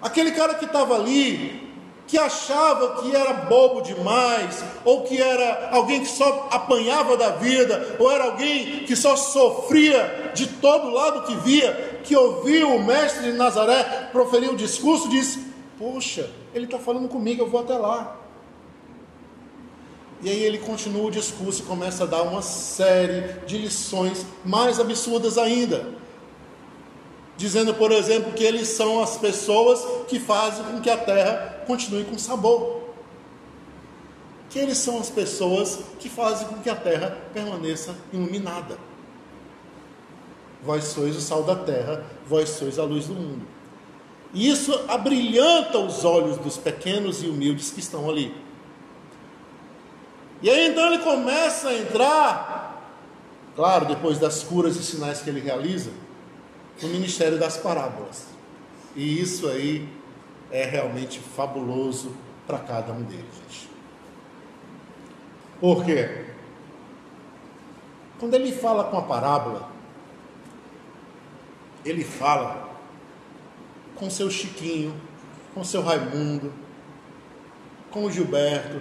Aquele 0.00 0.32
cara 0.32 0.54
que 0.54 0.64
estava 0.64 0.94
ali, 0.94 1.65
que 2.06 2.16
achava 2.16 3.02
que 3.02 3.14
era 3.14 3.32
bobo 3.32 3.80
demais, 3.80 4.64
ou 4.84 5.02
que 5.02 5.20
era 5.20 5.70
alguém 5.72 6.00
que 6.00 6.08
só 6.08 6.48
apanhava 6.50 7.16
da 7.16 7.30
vida, 7.30 7.96
ou 7.98 8.10
era 8.10 8.24
alguém 8.24 8.84
que 8.84 8.94
só 8.94 9.16
sofria 9.16 10.30
de 10.34 10.46
todo 10.46 10.90
lado 10.90 11.26
que 11.26 11.34
via, 11.36 12.00
que 12.04 12.16
ouviu 12.16 12.76
o 12.76 12.84
mestre 12.84 13.24
de 13.24 13.32
Nazaré 13.32 14.08
proferir 14.12 14.50
o 14.50 14.56
discurso, 14.56 15.08
disse: 15.08 15.52
Poxa, 15.78 16.30
ele 16.54 16.66
está 16.66 16.78
falando 16.78 17.08
comigo, 17.08 17.42
eu 17.42 17.50
vou 17.50 17.60
até 17.60 17.76
lá. 17.76 18.16
E 20.22 20.30
aí 20.30 20.42
ele 20.42 20.58
continua 20.58 21.08
o 21.08 21.10
discurso 21.10 21.62
e 21.62 21.66
começa 21.66 22.04
a 22.04 22.06
dar 22.06 22.22
uma 22.22 22.40
série 22.40 23.40
de 23.46 23.58
lições 23.58 24.24
mais 24.44 24.80
absurdas 24.80 25.36
ainda 25.36 26.05
dizendo, 27.36 27.74
por 27.74 27.92
exemplo, 27.92 28.32
que 28.32 28.42
eles 28.42 28.68
são 28.68 29.02
as 29.02 29.16
pessoas 29.16 29.84
que 30.08 30.18
fazem 30.18 30.64
com 30.64 30.80
que 30.80 30.90
a 30.90 30.96
terra 30.96 31.64
continue 31.66 32.04
com 32.04 32.18
sabor. 32.18 32.80
Que 34.48 34.58
eles 34.58 34.78
são 34.78 34.98
as 34.98 35.10
pessoas 35.10 35.80
que 35.98 36.08
fazem 36.08 36.46
com 36.48 36.56
que 36.56 36.70
a 36.70 36.76
terra 36.76 37.18
permaneça 37.34 37.94
iluminada. 38.12 38.78
Vós 40.62 40.84
sois 40.84 41.14
o 41.16 41.20
sal 41.20 41.42
da 41.42 41.56
terra, 41.56 42.04
vós 42.26 42.48
sois 42.48 42.78
a 42.78 42.84
luz 42.84 43.06
do 43.06 43.14
mundo. 43.14 43.46
E 44.32 44.48
isso 44.48 44.72
abrilhanta 44.88 45.78
os 45.78 46.04
olhos 46.04 46.38
dos 46.38 46.56
pequenos 46.56 47.22
e 47.22 47.26
humildes 47.26 47.70
que 47.70 47.80
estão 47.80 48.08
ali. 48.08 48.34
E 50.42 50.50
aí 50.50 50.68
então 50.68 50.86
ele 50.86 50.98
começa 50.98 51.68
a 51.68 51.78
entrar, 51.78 52.92
claro, 53.54 53.86
depois 53.86 54.18
das 54.18 54.42
curas 54.42 54.76
e 54.76 54.82
sinais 54.82 55.20
que 55.20 55.30
ele 55.30 55.40
realiza, 55.40 55.90
no 56.82 56.88
ministério 56.88 57.38
das 57.38 57.56
parábolas. 57.56 58.26
E 58.94 59.20
isso 59.20 59.48
aí 59.48 59.88
é 60.50 60.64
realmente 60.64 61.18
fabuloso 61.20 62.14
para 62.46 62.58
cada 62.58 62.92
um 62.92 63.02
deles. 63.02 63.24
Gente. 63.42 63.68
Por 65.60 65.84
quê? 65.84 66.26
Quando 68.18 68.34
ele 68.34 68.52
fala 68.52 68.84
com 68.84 68.98
a 68.98 69.02
parábola, 69.02 69.70
ele 71.84 72.04
fala 72.04 72.70
com 73.94 74.08
seu 74.10 74.30
Chiquinho, 74.30 74.94
com 75.54 75.64
seu 75.64 75.82
Raimundo, 75.82 76.52
com 77.90 78.04
o 78.04 78.10
Gilberto. 78.10 78.80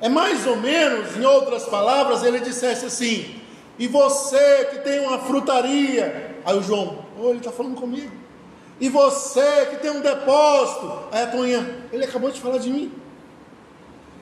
É 0.00 0.08
mais 0.08 0.46
ou 0.46 0.56
menos, 0.56 1.16
em 1.16 1.24
outras 1.24 1.64
palavras, 1.64 2.22
ele 2.22 2.40
dissesse 2.40 2.86
assim: 2.86 3.40
e 3.78 3.86
você 3.86 4.66
que 4.66 4.78
tem 4.78 5.00
uma 5.00 5.18
frutaria. 5.18 6.23
Aí 6.44 6.56
o 6.56 6.62
João, 6.62 6.98
oh, 7.18 7.30
ele 7.30 7.38
está 7.38 7.50
falando 7.50 7.80
comigo. 7.80 8.12
E 8.80 8.88
você 8.88 9.66
que 9.66 9.76
tem 9.76 9.90
um 9.90 10.00
depósito. 10.00 10.92
Aí 11.12 11.22
a 11.22 11.26
Toninha, 11.28 11.86
ele 11.92 12.04
acabou 12.04 12.30
de 12.30 12.40
falar 12.40 12.58
de 12.58 12.70
mim. 12.70 12.92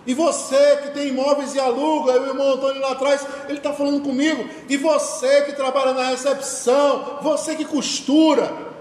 E 0.07 0.15
você 0.15 0.79
que 0.79 0.91
tem 0.91 1.09
imóveis 1.09 1.55
e 1.55 1.61
aluga, 1.61 2.13
aí 2.13 2.19
o 2.19 2.27
irmão 2.27 2.55
Antônio 2.55 2.81
lá 2.81 2.93
atrás, 2.93 3.25
ele 3.49 3.59
está 3.59 3.73
falando 3.73 4.03
comigo. 4.03 4.49
E 4.69 4.77
você 4.77 5.43
que 5.43 5.53
trabalha 5.53 5.93
na 5.93 6.09
recepção, 6.09 7.19
você 7.23 7.55
que 7.55 7.65
costura. 7.65 8.73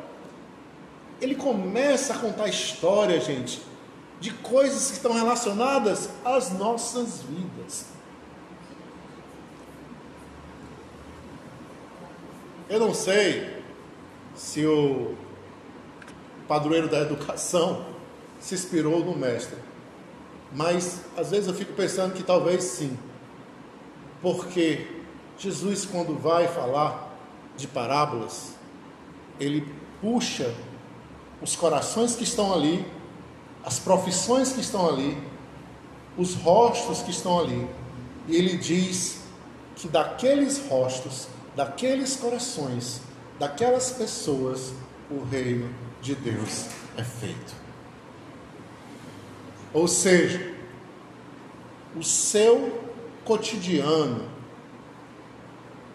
Ele 1.21 1.36
começa 1.36 2.13
a 2.13 2.17
contar 2.17 2.47
história, 2.47 3.19
gente, 3.21 3.62
de 4.19 4.32
coisas 4.32 4.88
que 4.88 4.93
estão 4.93 5.13
relacionadas 5.13 6.10
às 6.25 6.51
nossas 6.51 7.21
vidas. 7.21 7.90
Eu 12.71 12.79
não 12.79 12.93
sei 12.93 13.62
se 14.34 14.65
o 14.65 15.13
padroeiro 16.47 16.88
da 16.88 16.99
educação 17.01 17.86
se 18.39 18.55
inspirou 18.55 19.03
no 19.03 19.13
mestre, 19.13 19.57
mas 20.53 21.01
às 21.17 21.31
vezes 21.31 21.49
eu 21.49 21.53
fico 21.53 21.73
pensando 21.73 22.13
que 22.13 22.23
talvez 22.23 22.63
sim, 22.63 22.97
porque 24.21 24.88
Jesus, 25.38 25.84
quando 25.84 26.17
vai 26.17 26.47
falar 26.47 27.13
de 27.57 27.67
parábolas, 27.67 28.53
ele 29.38 29.67
puxa 29.99 30.55
os 31.41 31.57
corações 31.57 32.15
que 32.15 32.23
estão 32.23 32.53
ali, 32.53 32.86
as 33.65 33.79
profissões 33.79 34.53
que 34.53 34.62
estão 34.62 34.88
ali, 34.88 35.21
os 36.17 36.36
rostos 36.36 37.01
que 37.01 37.12
estão 37.12 37.38
ali, 37.38 37.69
e 38.29 38.38
ele 38.38 38.55
diz 38.55 39.23
que 39.75 39.89
daqueles 39.89 40.69
rostos 40.69 41.27
daqueles 41.55 42.15
corações, 42.15 43.01
daquelas 43.39 43.91
pessoas, 43.91 44.73
o 45.09 45.23
reino 45.23 45.73
de 46.01 46.15
Deus 46.15 46.67
é 46.97 47.03
feito. 47.03 47.53
Ou 49.73 49.87
seja, 49.87 50.53
o 51.95 52.03
seu 52.03 52.83
cotidiano 53.23 54.29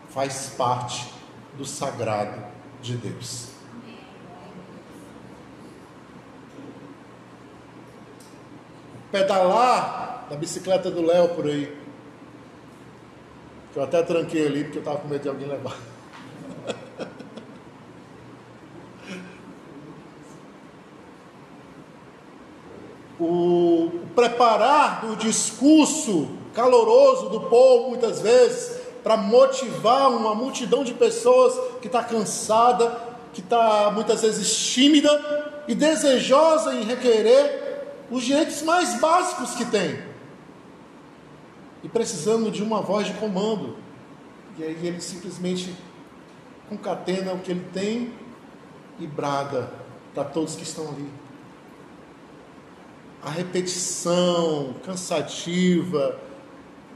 faz 0.08 0.54
parte 0.56 1.12
do 1.56 1.64
sagrado 1.64 2.42
de 2.82 2.96
Deus. 2.96 3.48
Pedalar 9.10 10.26
da 10.28 10.36
bicicleta 10.36 10.90
do 10.90 11.02
Léo 11.02 11.34
por 11.34 11.46
aí 11.46 11.86
eu 13.76 13.84
até 13.84 14.02
tranquei 14.02 14.46
ali 14.46 14.64
porque 14.64 14.78
eu 14.78 14.80
estava 14.80 14.98
com 14.98 15.06
medo 15.08 15.20
de 15.22 15.28
alguém 15.28 15.46
levar. 15.46 15.76
o 23.20 23.90
preparar 24.14 25.02
do 25.02 25.14
discurso 25.16 26.30
caloroso 26.54 27.28
do 27.28 27.42
povo, 27.42 27.90
muitas 27.90 28.22
vezes, 28.22 28.80
para 29.04 29.18
motivar 29.18 30.10
uma 30.10 30.34
multidão 30.34 30.82
de 30.82 30.94
pessoas 30.94 31.52
que 31.82 31.86
está 31.86 32.02
cansada, 32.02 32.98
que 33.34 33.42
está 33.42 33.90
muitas 33.90 34.22
vezes 34.22 34.56
tímida 34.56 35.62
e 35.68 35.74
desejosa 35.74 36.72
em 36.74 36.82
requerer 36.82 37.84
os 38.10 38.24
direitos 38.24 38.62
mais 38.62 38.98
básicos 38.98 39.54
que 39.54 39.66
tem 39.66 40.05
e 41.87 41.88
precisando 41.88 42.51
de 42.51 42.64
uma 42.64 42.83
voz 42.83 43.07
de 43.07 43.12
comando. 43.12 43.77
E 44.59 44.64
aí 44.64 44.77
ele 44.83 45.01
simplesmente 45.01 45.72
concatena 46.68 47.33
o 47.33 47.38
que 47.38 47.53
ele 47.53 47.64
tem 47.72 48.12
e 48.99 49.07
brada 49.07 49.72
para 50.12 50.25
todos 50.25 50.57
que 50.57 50.64
estão 50.64 50.88
ali. 50.88 51.09
A 53.22 53.31
repetição 53.31 54.75
cansativa, 54.85 56.18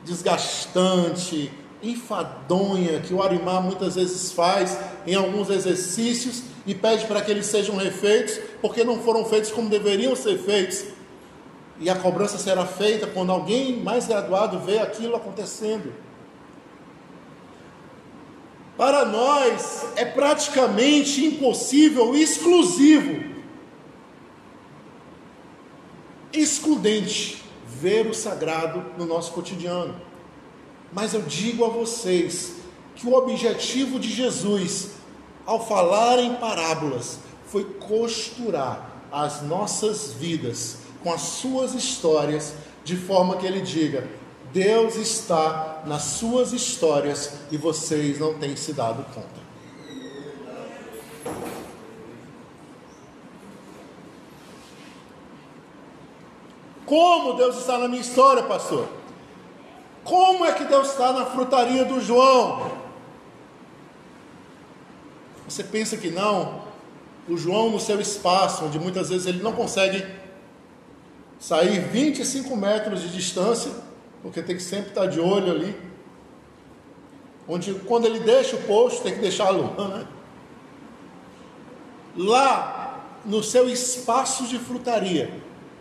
desgastante, 0.05 1.53
enfadonha 1.81 2.99
que 2.99 3.15
o 3.15 3.23
Arimar 3.23 3.63
muitas 3.63 3.95
vezes 3.95 4.33
faz 4.33 4.77
em 5.07 5.15
alguns 5.15 5.51
exercícios 5.51 6.43
e 6.67 6.75
pede 6.75 7.07
para 7.07 7.23
que 7.23 7.31
eles 7.31 7.47
sejam 7.47 7.77
refeitos, 7.77 8.41
porque 8.61 8.83
não 8.83 8.99
foram 8.99 9.25
feitos 9.25 9.53
como 9.53 9.71
deveriam 9.71 10.17
ser 10.17 10.37
feitos 10.39 10.85
e 11.81 11.89
a 11.89 11.97
cobrança 11.97 12.37
será 12.37 12.67
feita 12.67 13.07
quando 13.07 13.33
alguém 13.33 13.81
mais 13.83 14.07
graduado 14.07 14.61
vê 14.61 14.79
aquilo 14.79 15.17
acontecendo. 15.17 15.95
Para 18.77 19.07
nós 19.07 19.87
é 19.97 20.05
praticamente 20.05 21.25
impossível, 21.25 22.15
exclusivo, 22.15 23.31
excludente, 26.33 27.43
ver 27.67 28.07
o 28.07 28.15
sagrado 28.15 28.85
no 28.99 29.07
nosso 29.07 29.33
cotidiano. 29.33 29.99
Mas 30.93 31.15
eu 31.15 31.23
digo 31.23 31.65
a 31.65 31.69
vocês 31.69 32.57
que 32.95 33.07
o 33.07 33.15
objetivo 33.15 33.99
de 33.99 34.11
Jesus, 34.11 34.91
ao 35.47 35.67
falar 35.67 36.19
em 36.19 36.35
parábolas, 36.35 37.21
foi 37.47 37.65
costurar 37.65 38.91
as 39.11 39.43
nossas 39.43 40.13
vidas 40.13 40.79
com 41.03 41.13
as 41.13 41.21
suas 41.21 41.75
histórias, 41.75 42.55
de 42.85 42.97
forma 42.97 43.37
que 43.37 43.47
ele 43.47 43.61
diga: 43.61 44.07
Deus 44.53 44.97
está 44.97 45.83
nas 45.87 46.03
suas 46.03 46.53
histórias 46.53 47.35
e 47.51 47.57
vocês 47.57 48.19
não 48.19 48.35
têm 48.35 48.57
se 48.57 48.73
dado 48.73 49.05
conta. 49.15 49.41
Como 56.85 57.35
Deus 57.35 57.57
está 57.57 57.79
na 57.79 57.87
minha 57.87 58.01
história, 58.01 58.43
pastor? 58.43 58.89
Como 60.03 60.45
é 60.45 60.53
que 60.53 60.65
Deus 60.65 60.91
está 60.91 61.13
na 61.13 61.27
frutaria 61.27 61.85
do 61.85 62.01
João? 62.01 62.73
Você 65.49 65.63
pensa 65.63 65.97
que 65.97 66.11
não? 66.11 66.63
O 67.29 67.37
João, 67.37 67.71
no 67.71 67.79
seu 67.79 68.01
espaço, 68.01 68.65
onde 68.65 68.79
muitas 68.81 69.09
vezes 69.09 69.27
ele 69.29 69.41
não 69.41 69.53
consegue 69.53 70.05
sair 71.41 71.81
25 71.81 72.55
metros 72.55 73.01
de 73.01 73.09
distância, 73.09 73.73
porque 74.23 74.43
tem 74.43 74.55
que 74.55 74.63
sempre 74.63 74.91
estar 74.91 75.07
de 75.07 75.19
olho 75.19 75.51
ali. 75.51 75.75
Onde 77.49 77.73
quando 77.75 78.05
ele 78.05 78.21
deixa 78.21 78.55
o 78.55 78.63
posto, 78.63 79.03
tem 79.03 79.15
que 79.15 79.21
deixar 79.21 79.47
a 79.47 79.51
lua, 79.51 79.89
né? 79.89 80.07
Lá, 82.17 83.01
no 83.25 83.43
seu 83.43 83.69
espaço 83.69 84.47
de 84.47 84.59
frutaria, 84.59 85.33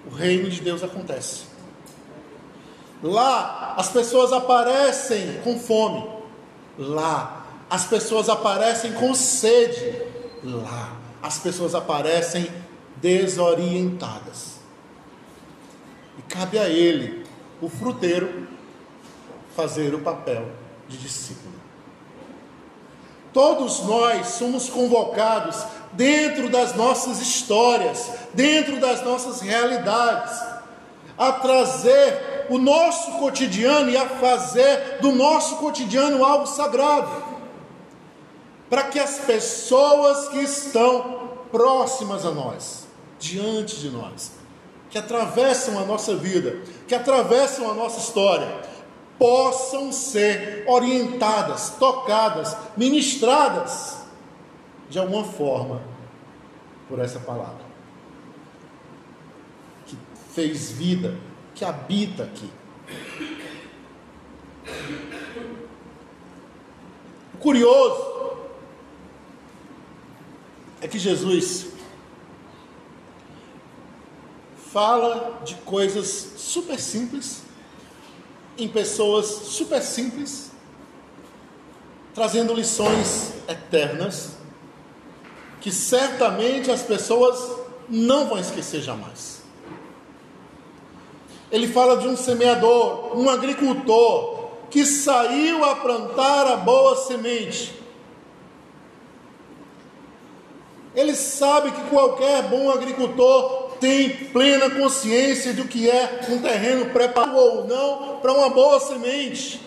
o 0.10 0.16
reino 0.16 0.50
de 0.50 0.62
Deus 0.62 0.82
acontece. 0.82 1.44
Lá, 3.04 3.76
as 3.78 3.90
pessoas 3.90 4.32
aparecem 4.32 5.40
com 5.44 5.60
fome. 5.60 6.08
Lá, 6.78 7.46
as 7.70 7.86
pessoas 7.86 8.30
aparecem 8.30 8.94
com 8.94 9.14
sede. 9.14 10.02
Lá, 10.44 10.98
as 11.22 11.38
pessoas 11.38 11.76
aparecem 11.76 12.48
desorientadas. 12.98 14.59
Cabe 16.30 16.60
a 16.60 16.70
ele, 16.70 17.26
o 17.60 17.68
fruteiro, 17.68 18.48
fazer 19.56 19.94
o 19.94 20.00
papel 20.00 20.48
de 20.88 20.98
discípulo. 20.98 21.56
Todos 23.34 23.82
nós 23.82 24.28
somos 24.28 24.70
convocados 24.70 25.64
dentro 25.94 26.50
das 26.50 26.76
nossas 26.76 27.20
histórias, 27.20 28.12
dentro 28.34 28.80
das 28.80 29.04
nossas 29.04 29.42
realidades, 29.42 30.40
a 31.18 31.32
trazer 31.34 32.46
o 32.50 32.58
nosso 32.58 33.12
cotidiano 33.20 33.90
e 33.90 33.98
a 33.98 34.08
fazer 34.08 35.00
do 35.02 35.12
nosso 35.12 35.58
cotidiano 35.58 36.24
algo 36.24 36.48
sagrado, 36.48 37.24
para 38.70 38.84
que 38.84 39.00
as 39.00 39.20
pessoas 39.20 40.30
que 40.30 40.40
estão 40.40 41.30
próximas 41.52 42.26
a 42.26 42.32
nós, 42.32 42.88
diante 43.20 43.76
de 43.78 43.90
nós, 43.90 44.39
que 44.90 44.98
atravessam 44.98 45.78
a 45.80 45.86
nossa 45.86 46.16
vida, 46.16 46.62
que 46.88 46.96
atravessam 46.96 47.70
a 47.70 47.74
nossa 47.74 48.00
história, 48.00 48.48
possam 49.18 49.92
ser 49.92 50.64
orientadas, 50.68 51.76
tocadas, 51.80 52.56
ministradas 52.76 53.98
de 54.90 54.98
alguma 54.98 55.26
forma 55.26 55.82
por 56.88 57.00
essa 57.00 57.20
palavra 57.20 57.70
que 59.86 59.98
fez 60.34 60.72
vida, 60.72 61.16
que 61.54 61.64
habita 61.64 62.24
aqui. 62.24 62.50
O 67.36 67.38
curioso 67.38 68.10
é 70.82 70.88
que 70.88 70.98
Jesus 70.98 71.79
fala 74.72 75.42
de 75.44 75.56
coisas 75.56 76.34
super 76.38 76.80
simples, 76.80 77.44
em 78.58 78.68
pessoas 78.68 79.26
super 79.26 79.82
simples, 79.82 80.52
trazendo 82.14 82.54
lições 82.54 83.34
eternas, 83.48 84.38
que 85.62 85.72
certamente 85.72 86.70
as 86.70 86.82
pessoas 86.82 87.60
não 87.88 88.28
vão 88.28 88.38
esquecer 88.38 88.82
jamais. 88.82 89.42
Ele 91.52 91.68
fala 91.68 91.98
de 91.98 92.08
um 92.08 92.16
semeador, 92.16 93.18
um 93.18 93.28
agricultor, 93.28 94.50
que 94.70 94.86
saiu 94.86 95.64
a 95.66 95.78
plantar 95.78 96.46
a 96.46 96.58
boa 96.58 96.96
semente. 96.96 97.74
Ele 100.94 101.16
sabe 101.16 101.72
que 101.72 101.90
qualquer 101.90 102.44
bom 102.44 102.70
agricultor 102.70 103.69
tem 103.80 104.10
plena 104.10 104.70
consciência 104.70 105.54
do 105.54 105.66
que 105.66 105.90
é 105.90 106.22
um 106.30 106.40
terreno 106.40 106.88
preparado 106.88 107.36
ou 107.36 107.68
não 107.68 108.20
para 108.20 108.34
uma 108.34 108.50
boa 108.50 108.80
semente. 108.80 109.62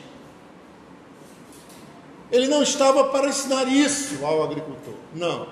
Ele 2.30 2.46
não 2.48 2.62
estava 2.62 3.04
para 3.04 3.28
ensinar 3.28 3.64
isso 3.64 4.24
ao 4.24 4.42
agricultor, 4.42 4.94
não. 5.14 5.46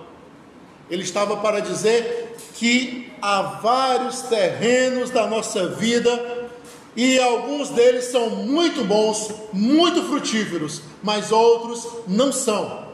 Ele 0.90 1.02
estava 1.02 1.36
para 1.36 1.60
dizer 1.60 2.36
que 2.54 3.12
há 3.20 3.42
vários 3.42 4.22
terrenos 4.22 5.10
da 5.10 5.26
nossa 5.26 5.68
vida 5.68 6.48
e 6.96 7.18
alguns 7.18 7.70
deles 7.70 8.06
são 8.06 8.30
muito 8.30 8.84
bons, 8.84 9.30
muito 9.52 10.02
frutíferos, 10.04 10.82
mas 11.02 11.30
outros 11.30 11.86
não 12.08 12.32
são. 12.32 12.88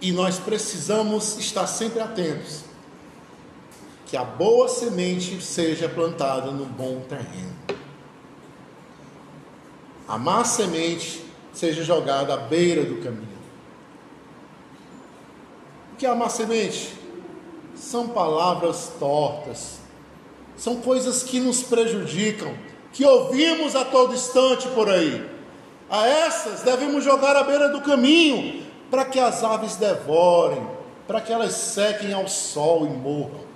E 0.00 0.12
nós 0.12 0.38
precisamos 0.38 1.38
estar 1.38 1.66
sempre 1.66 2.00
atentos 2.00 2.71
que 4.12 4.16
a 4.18 4.24
boa 4.24 4.68
semente 4.68 5.42
seja 5.42 5.88
plantada 5.88 6.50
no 6.50 6.66
bom 6.66 7.00
terreno. 7.08 7.56
A 10.06 10.18
má 10.18 10.44
semente 10.44 11.24
seja 11.54 11.82
jogada 11.82 12.34
à 12.34 12.36
beira 12.36 12.84
do 12.84 12.96
caminho. 12.96 13.38
O 15.94 15.96
que 15.96 16.04
é 16.04 16.10
a 16.10 16.14
má 16.14 16.28
semente? 16.28 16.92
São 17.74 18.06
palavras 18.08 18.92
tortas, 19.00 19.78
são 20.58 20.76
coisas 20.82 21.22
que 21.22 21.40
nos 21.40 21.62
prejudicam, 21.62 22.54
que 22.92 23.06
ouvimos 23.06 23.74
a 23.74 23.82
todo 23.82 24.12
instante 24.12 24.68
por 24.74 24.90
aí. 24.90 25.26
A 25.88 26.06
essas 26.06 26.60
devemos 26.60 27.02
jogar 27.02 27.34
à 27.34 27.44
beira 27.44 27.70
do 27.70 27.80
caminho, 27.80 28.62
para 28.90 29.06
que 29.06 29.18
as 29.18 29.42
aves 29.42 29.76
devorem, 29.76 30.68
para 31.08 31.22
que 31.22 31.32
elas 31.32 31.54
sequem 31.54 32.12
ao 32.12 32.28
sol 32.28 32.84
e 32.84 32.90
morram. 32.90 33.51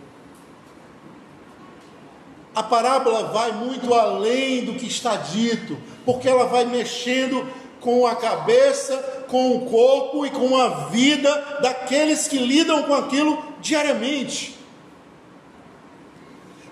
A 2.56 2.62
parábola 2.62 3.24
vai 3.24 3.52
muito 3.52 3.92
além 3.92 4.64
do 4.64 4.76
que 4.76 4.86
está 4.86 5.14
dito, 5.16 5.76
porque 6.06 6.26
ela 6.26 6.46
vai 6.46 6.64
mexendo 6.64 7.46
com 7.82 8.06
a 8.06 8.16
cabeça, 8.16 8.96
com 9.28 9.56
o 9.56 9.66
corpo 9.66 10.24
e 10.24 10.30
com 10.30 10.56
a 10.56 10.86
vida 10.86 11.58
daqueles 11.60 12.26
que 12.26 12.38
lidam 12.38 12.84
com 12.84 12.94
aquilo 12.94 13.44
diariamente. 13.60 14.56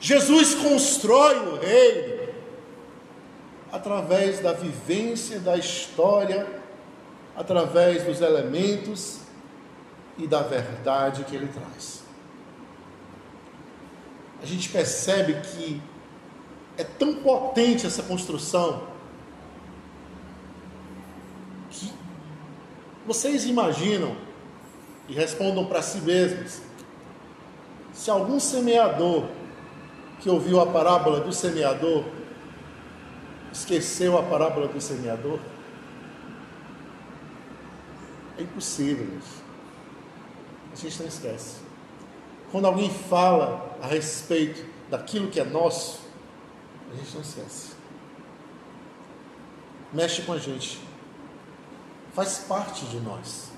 Jesus 0.01 0.55
constrói 0.55 1.37
o 1.49 1.57
reino 1.57 2.33
através 3.71 4.41
da 4.41 4.55
vivência 4.55 5.39
da 5.39 5.55
história, 5.55 6.47
através 7.37 8.05
dos 8.05 8.23
elementos 8.23 9.19
e 10.17 10.27
da 10.27 10.41
verdade 10.41 11.25
que 11.25 11.37
ele 11.37 11.49
traz 11.49 12.04
a 14.45 14.47
gente 14.47 14.69
percebe 14.69 15.41
que 15.41 15.81
é 16.77 16.85
tão 16.85 17.15
potente 17.15 17.87
essa 17.87 18.03
construção 18.03 18.83
que 21.71 21.91
vocês 23.07 23.47
imaginam 23.47 24.15
e 25.09 25.15
respondam 25.15 25.65
para 25.65 25.81
si 25.81 25.97
mesmos 26.03 26.61
se 27.95 28.11
algum 28.11 28.39
semeador 28.39 29.29
que 30.21 30.29
ouviu 30.29 30.61
a 30.61 30.67
parábola 30.67 31.21
do 31.21 31.33
semeador 31.33 32.05
esqueceu 33.51 34.19
a 34.19 34.23
parábola 34.25 34.69
do 34.69 34.79
semeador? 34.79 35.39
É 38.37 38.43
impossível 38.43 39.09
isso. 39.19 39.43
A 40.71 40.77
gente 40.77 41.01
não 41.01 41.09
esquece. 41.09 41.61
Quando 42.53 42.67
alguém 42.67 42.91
fala 42.91 43.74
a 43.85 43.87
respeito 43.87 44.65
daquilo 44.91 45.29
que 45.29 45.39
é 45.39 45.45
nosso, 45.45 46.01
a 46.91 46.97
gente 46.97 47.15
não 47.15 47.21
esquece. 47.21 47.73
Mexe 49.93 50.23
com 50.23 50.33
a 50.33 50.39
gente. 50.39 50.81
Faz 52.15 52.39
parte 52.49 52.87
de 52.87 52.99
nós. 53.01 53.51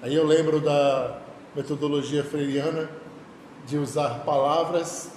Aí 0.00 0.14
eu 0.14 0.24
lembro 0.24 0.60
da 0.60 1.20
metodologia 1.56 2.22
freiriana 2.22 2.88
de 3.66 3.76
usar 3.76 4.20
palavras 4.20 5.10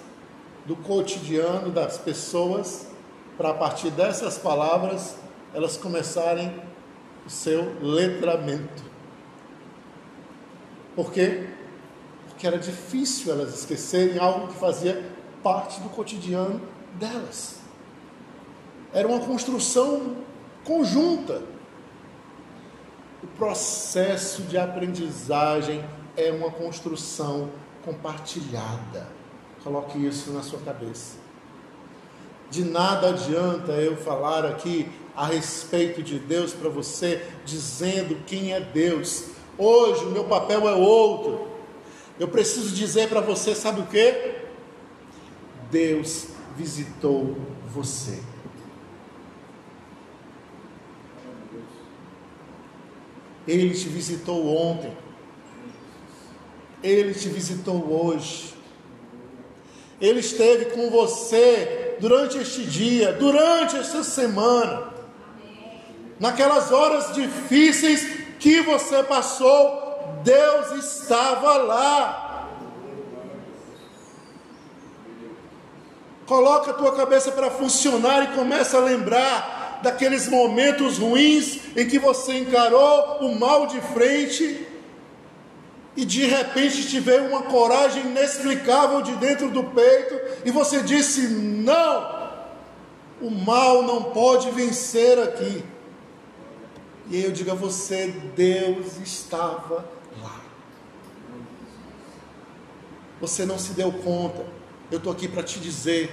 do 0.66 0.76
cotidiano 0.76 1.72
das 1.72 2.00
pessoas 2.00 2.88
para 3.38 3.52
a 3.52 3.54
partir 3.54 3.92
dessas 3.92 4.40
palavras 4.40 5.16
elas 5.54 5.78
começarem 5.78 6.60
o 7.24 7.30
seu 7.30 7.76
letramento. 7.82 8.84
Por 10.96 11.12
quê? 11.12 11.57
Porque 12.38 12.46
era 12.46 12.60
difícil 12.60 13.34
elas 13.34 13.52
esquecerem 13.52 14.20
algo 14.20 14.50
que 14.50 14.60
fazia 14.60 15.04
parte 15.42 15.82
do 15.82 15.90
cotidiano 15.90 16.62
delas. 16.94 17.56
Era 18.94 19.08
uma 19.08 19.20
construção 19.22 20.18
conjunta. 20.64 21.42
O 23.24 23.28
processo 23.40 24.44
de 24.44 24.56
aprendizagem 24.56 25.84
é 26.16 26.30
uma 26.30 26.52
construção 26.52 27.50
compartilhada. 27.84 29.08
Coloque 29.64 29.98
isso 29.98 30.32
na 30.32 30.44
sua 30.44 30.60
cabeça. 30.60 31.18
De 32.52 32.64
nada 32.64 33.10
adianta 33.10 33.72
eu 33.72 33.98
falar 33.98 34.46
aqui 34.46 34.88
a 35.16 35.26
respeito 35.26 36.04
de 36.04 36.20
Deus 36.20 36.54
para 36.54 36.70
você, 36.70 37.20
dizendo 37.44 38.24
quem 38.28 38.54
é 38.54 38.60
Deus. 38.60 39.30
Hoje 39.58 40.06
o 40.06 40.12
meu 40.12 40.26
papel 40.26 40.70
é 40.70 40.76
outro. 40.76 41.57
Eu 42.20 42.28
preciso 42.28 42.74
dizer 42.74 43.10
para 43.10 43.22
você, 43.22 43.54
sabe 43.54 43.82
o 43.82 43.86
que? 43.86 44.36
Deus 45.70 46.28
visitou 46.56 47.38
você. 47.74 48.20
Ele 53.48 53.74
te 53.74 53.88
visitou 53.88 54.48
ontem. 54.48 54.92
Ele 56.84 57.14
te 57.14 57.30
visitou 57.30 57.88
hoje. 57.92 58.54
Ele 60.02 60.20
esteve 60.20 60.66
com 60.66 60.90
você 60.90 61.96
durante 62.00 62.38
este 62.38 62.64
dia, 62.64 63.14
durante 63.14 63.78
esta 63.78 64.04
semana. 64.04 64.94
Naquelas 66.20 66.72
horas 66.72 67.14
difíceis 67.14 68.26
que 68.40 68.62
você 68.62 69.04
passou, 69.04 69.87
Deus 70.24 70.72
estava 70.84 71.58
lá. 71.58 72.50
Coloca 76.26 76.72
a 76.72 76.74
tua 76.74 76.94
cabeça 76.94 77.32
para 77.32 77.50
funcionar 77.50 78.24
e 78.24 78.36
começa 78.36 78.78
a 78.78 78.82
lembrar 78.82 79.80
daqueles 79.82 80.28
momentos 80.28 80.98
ruins 80.98 81.60
em 81.76 81.88
que 81.88 81.98
você 81.98 82.40
encarou 82.40 83.20
o 83.22 83.40
mal 83.40 83.68
de 83.68 83.80
frente 83.80 84.68
e 85.96 86.04
de 86.04 86.26
repente 86.26 86.88
te 86.88 87.00
veio 87.00 87.28
uma 87.28 87.44
coragem 87.44 88.04
inexplicável 88.04 89.02
de 89.02 89.14
dentro 89.14 89.50
do 89.50 89.64
peito 89.64 90.20
e 90.46 90.52
você 90.52 90.82
disse: 90.82 91.22
Não, 91.28 92.30
o 93.22 93.32
mal 93.32 93.84
não 93.84 94.04
pode 94.04 94.52
vencer 94.52 95.18
aqui. 95.20 95.64
E 97.10 97.24
eu 97.24 97.32
digo 97.32 97.52
a 97.52 97.56
você: 97.56 98.14
Deus 98.36 98.98
estava 98.98 99.97
lá. 100.22 100.42
Você 103.20 103.46
não 103.46 103.58
se 103.58 103.74
deu 103.74 103.92
conta. 103.92 104.46
Eu 104.92 104.98
estou 104.98 105.12
aqui 105.12 105.28
para 105.28 105.44
te 105.44 105.60
dizer 105.60 106.10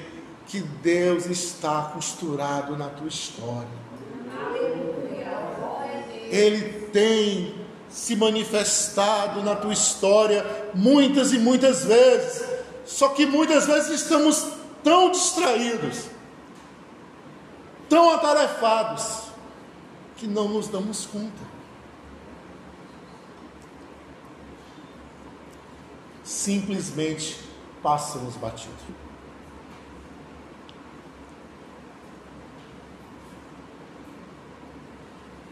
que 0.47 0.61
Deus 0.61 1.27
está 1.27 1.91
costurado 1.95 2.77
na 2.77 2.89
tua 2.89 3.09
história. 3.09 3.85
Ele 6.31 6.89
tem 6.93 7.55
se 7.89 8.17
manifestado 8.17 9.43
na 9.43 9.55
tua 9.55 9.73
história 9.73 10.45
muitas 10.75 11.33
e 11.33 11.39
muitas 11.39 11.85
vezes. 11.85 12.45
Só 12.85 13.09
que 13.09 13.25
muitas 13.25 13.67
vezes 13.67 14.03
estamos 14.03 14.47
tão 14.83 15.11
distraídos, 15.11 16.07
tão 17.89 18.11
atarefados, 18.11 19.25
que 20.17 20.27
não 20.27 20.49
nos 20.49 20.69
damos 20.69 21.07
conta. 21.07 21.54
Simplesmente 26.35 27.39
passamos 27.81 28.35
batido. 28.35 28.75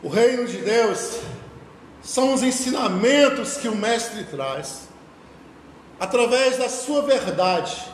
O 0.03 0.09
reino 0.09 0.45
de 0.45 0.59
Deus 0.59 1.21
são 2.03 2.35
os 2.35 2.42
ensinamentos 2.42 3.59
que 3.59 3.68
o 3.68 3.77
Mestre 3.77 4.25
traz, 4.25 4.88
através 6.01 6.59
da 6.59 6.68
sua 6.68 7.03
verdade 7.03 7.88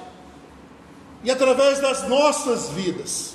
e 1.23 1.31
através 1.31 1.81
das 1.81 2.09
nossas 2.09 2.71
vidas. 2.71 3.35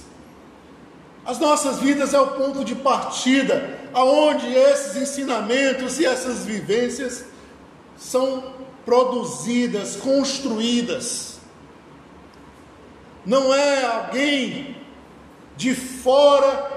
As 1.24 1.38
nossas 1.38 1.78
vidas 1.78 2.12
é 2.16 2.20
o 2.20 2.32
ponto 2.32 2.66
de 2.66 2.74
partida, 2.74 3.80
aonde 3.94 4.52
esses 4.52 4.96
ensinamentos 4.96 6.00
e 6.00 6.08
essas 6.08 6.44
vivências 6.44 7.26
são 7.96 8.64
produzidas, 8.86 9.96
construídas. 9.96 11.40
Não 13.26 13.54
é 13.54 13.86
alguém 13.86 14.78
de 15.56 15.74
fora 15.74 16.72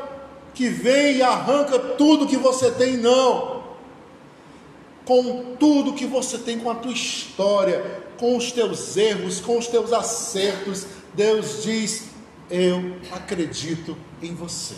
que 0.55 0.69
vem 0.69 1.17
e 1.17 1.23
arranca 1.23 1.79
tudo 1.79 2.27
que 2.27 2.37
você 2.37 2.71
tem, 2.71 2.97
não 2.97 3.57
com 5.07 5.55
tudo 5.59 5.95
que 5.95 6.05
você 6.05 6.37
tem, 6.37 6.59
com 6.59 6.69
a 6.69 6.75
tua 6.75 6.93
história, 6.93 8.03
com 8.19 8.37
os 8.37 8.51
teus 8.51 8.97
erros, 8.97 9.41
com 9.41 9.57
os 9.57 9.69
teus 9.69 9.93
acertos, 9.93 10.85
Deus 11.15 11.63
diz: 11.63 12.09
Eu 12.51 12.97
acredito 13.13 13.97
em 14.21 14.35
você. 14.35 14.75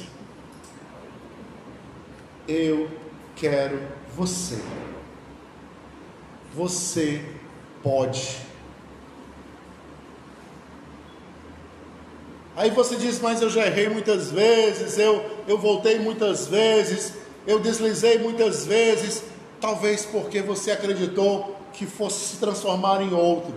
Eu 2.46 2.90
quero 3.34 3.80
você. 4.14 4.58
Você 6.54 7.24
pode. 7.82 8.36
Aí 12.56 12.70
você 12.70 12.96
diz, 12.96 13.20
mas 13.20 13.40
eu 13.40 13.48
já 13.48 13.66
errei 13.66 13.88
muitas 13.88 14.32
vezes, 14.32 14.98
eu, 14.98 15.24
eu 15.46 15.56
voltei 15.56 15.98
muitas 16.00 16.48
vezes, 16.48 17.14
eu 17.46 17.60
deslizei 17.60 18.18
muitas 18.18 18.66
vezes, 18.66 19.22
Talvez 19.60 20.04
porque 20.04 20.40
você 20.40 20.70
acreditou 20.70 21.56
que 21.72 21.84
fosse 21.84 22.34
se 22.34 22.36
transformar 22.36 23.02
em 23.02 23.12
outro. 23.12 23.52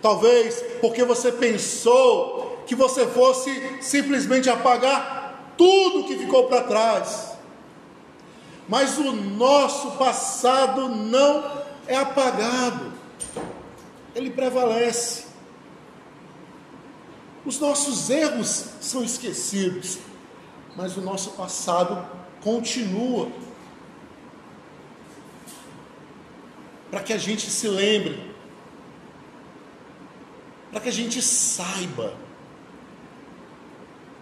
Talvez 0.00 0.62
porque 0.80 1.04
você 1.04 1.32
pensou 1.32 2.62
que 2.66 2.74
você 2.74 3.06
fosse 3.06 3.78
simplesmente 3.80 4.48
apagar 4.48 5.52
tudo 5.56 6.04
que 6.04 6.16
ficou 6.16 6.44
para 6.44 6.62
trás. 6.62 7.32
Mas 8.68 8.98
o 8.98 9.12
nosso 9.12 9.92
passado 9.92 10.88
não 10.88 11.63
é 11.86 11.96
apagado, 11.96 12.92
ele 14.14 14.30
prevalece. 14.30 15.24
Os 17.44 17.58
nossos 17.58 18.08
erros 18.08 18.70
são 18.80 19.04
esquecidos, 19.04 19.98
mas 20.76 20.96
o 20.96 21.00
nosso 21.00 21.32
passado 21.32 22.06
continua. 22.42 23.30
para 26.94 27.02
que 27.02 27.12
a 27.12 27.18
gente 27.18 27.50
se 27.50 27.66
lembre, 27.66 28.32
para 30.70 30.80
que 30.80 30.88
a 30.88 30.92
gente 30.92 31.20
saiba 31.20 32.14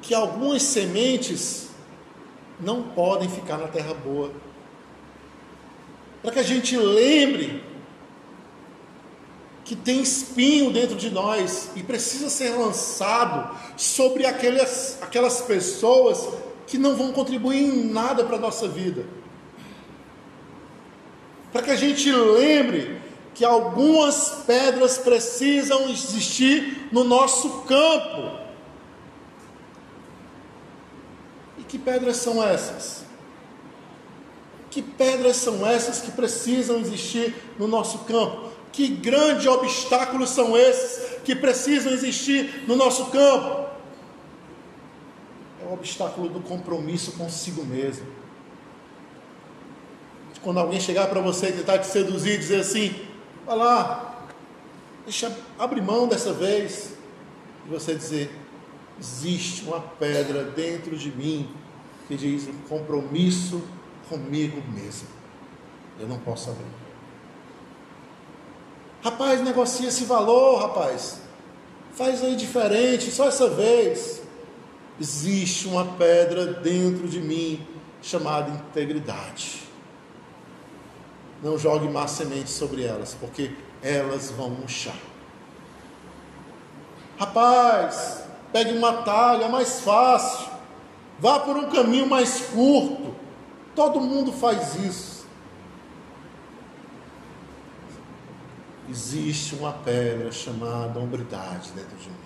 que 0.01 0.15
algumas 0.15 0.63
sementes 0.63 1.69
não 2.59 2.83
podem 2.83 3.29
ficar 3.29 3.59
na 3.59 3.69
terra 3.69 3.93
boa, 3.93 4.33
para 6.23 6.33
que 6.33 6.39
a 6.39 6.45
gente 6.45 6.77
lembre 6.77 7.63
que 9.65 9.77
tem 9.77 10.01
espinho 10.01 10.71
dentro 10.71 10.97
de 10.97 11.11
nós 11.11 11.71
e 11.77 11.83
precisa 11.83 12.31
ser 12.31 12.51
lançado 12.51 13.57
sobre 13.77 14.27
aquelas, 14.27 14.99
aquelas 15.03 15.41
pessoas 15.41 16.29
que 16.67 16.79
não 16.79 16.95
vão 16.95 17.13
contribuir 17.13 17.63
em 17.63 17.85
nada 17.85 18.25
para 18.25 18.37
a 18.37 18.41
nossa 18.41 18.69
vida 18.69 19.05
para 21.53 21.63
que 21.63 21.71
a 21.71 21.77
gente 21.77 22.11
lembre 22.11 22.99
que 23.35 23.45
algumas 23.45 24.43
pedras 24.47 24.99
precisam 24.99 25.89
existir 25.91 26.89
no 26.91 27.05
nosso 27.05 27.63
campo. 27.63 28.41
E 31.59 31.63
que 31.63 31.79
pedras 31.79 32.17
são 32.17 32.43
essas? 32.43 33.02
Que 34.73 34.83
pedras 34.83 35.37
são 35.37 35.65
essas 35.65 36.01
que 36.01 36.11
precisam 36.11 36.81
existir 36.81 37.33
no 37.59 37.69
nosso 37.69 38.01
campo? 38.01 38.49
Que 38.73 38.89
grandes 38.89 39.47
obstáculos 39.47 40.31
são 40.31 40.57
esses 40.57 41.21
que 41.23 41.37
precisam 41.37 41.93
existir 41.93 42.65
no 42.67 42.75
nosso 42.75 43.07
campo? 43.11 43.71
É 45.63 45.67
o 45.69 45.75
obstáculo 45.75 46.29
do 46.29 46.41
compromisso 46.41 47.13
consigo 47.13 47.65
mesmo 47.65 48.23
quando 50.43 50.59
alguém 50.59 50.81
chegar 50.81 51.07
para 51.07 51.21
você 51.21 51.49
e 51.49 51.53
tentar 51.53 51.79
te 51.79 51.87
seduzir 51.87 52.37
dizer 52.39 52.61
assim, 52.61 52.95
vai 53.47 53.57
lá, 53.57 54.27
deixa, 55.05 55.35
abre 55.59 55.81
mão 55.81 56.09
dessa 56.09 56.33
vez, 56.33 56.95
e 57.65 57.71
você 57.71 57.95
dizer, 57.95 58.31
existe 58.99 59.65
uma 59.65 59.81
pedra 59.81 60.43
dentro 60.43 60.97
de 60.97 61.11
mim 61.11 61.49
que 62.09 62.17
diz 62.17 62.49
um 62.49 62.59
compromisso 62.69 63.63
comigo 64.13 64.63
mesmo. 64.73 65.09
Eu 65.99 66.07
não 66.07 66.19
posso 66.19 66.51
abrir. 66.51 66.67
Rapaz, 69.03 69.43
negocia 69.43 69.89
esse 69.89 70.05
valor, 70.05 70.61
rapaz. 70.61 71.21
Faz 71.95 72.23
aí 72.23 72.37
diferente, 72.37 73.11
só 73.11 73.29
essa 73.29 73.49
vez. 73.49 74.23
Existe 75.01 75.67
uma 75.67 75.85
pedra 75.85 76.47
dentro 76.47 77.09
de 77.09 77.21
mim 77.21 77.67
chamada 78.03 78.51
integridade. 78.51 79.63
Não 81.43 81.59
jogue 81.59 81.89
más 81.89 82.13
sementes 82.13 82.53
sobre 82.53 82.85
elas, 82.85 83.17
porque 83.19 83.51
elas 83.83 84.31
vão 84.31 84.51
murchar. 84.51 84.97
Rapaz, 87.19 88.25
pegue 88.53 88.77
uma 88.77 89.03
talha 89.03 89.49
mais 89.49 89.81
fácil. 89.81 90.51
vá 91.19 91.41
por 91.41 91.57
um 91.57 91.71
caminho 91.71 92.07
mais 92.07 92.41
curto. 92.53 93.15
Todo 93.75 94.01
mundo 94.01 94.33
faz 94.33 94.75
isso. 94.77 95.27
Existe 98.89 99.55
uma 99.55 99.73
pedra 99.73 100.31
chamada 100.31 100.99
hombridade 100.99 101.71
dentro 101.71 101.97
de 101.97 102.09
mim. 102.09 102.17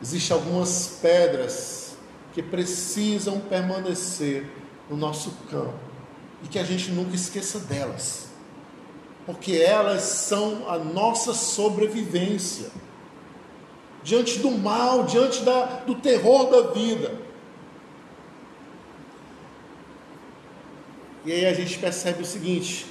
Existem 0.00 0.36
algumas 0.36 0.98
pedras 1.00 1.96
que 2.32 2.42
precisam 2.42 3.40
permanecer 3.40 4.48
no 4.88 4.96
nosso 4.96 5.32
campo 5.50 5.74
e 6.44 6.48
que 6.48 6.58
a 6.58 6.64
gente 6.64 6.90
nunca 6.92 7.16
esqueça 7.16 7.58
delas, 7.58 8.26
porque 9.24 9.56
elas 9.56 10.02
são 10.02 10.68
a 10.68 10.78
nossa 10.78 11.32
sobrevivência 11.32 12.70
diante 14.04 14.38
do 14.38 14.52
mal, 14.52 15.04
diante 15.04 15.42
da, 15.42 15.64
do 15.84 15.96
terror 15.96 16.50
da 16.50 16.72
vida. 16.72 17.25
E 21.26 21.32
aí 21.32 21.44
a 21.44 21.52
gente 21.52 21.76
percebe 21.80 22.22
o 22.22 22.24
seguinte: 22.24 22.86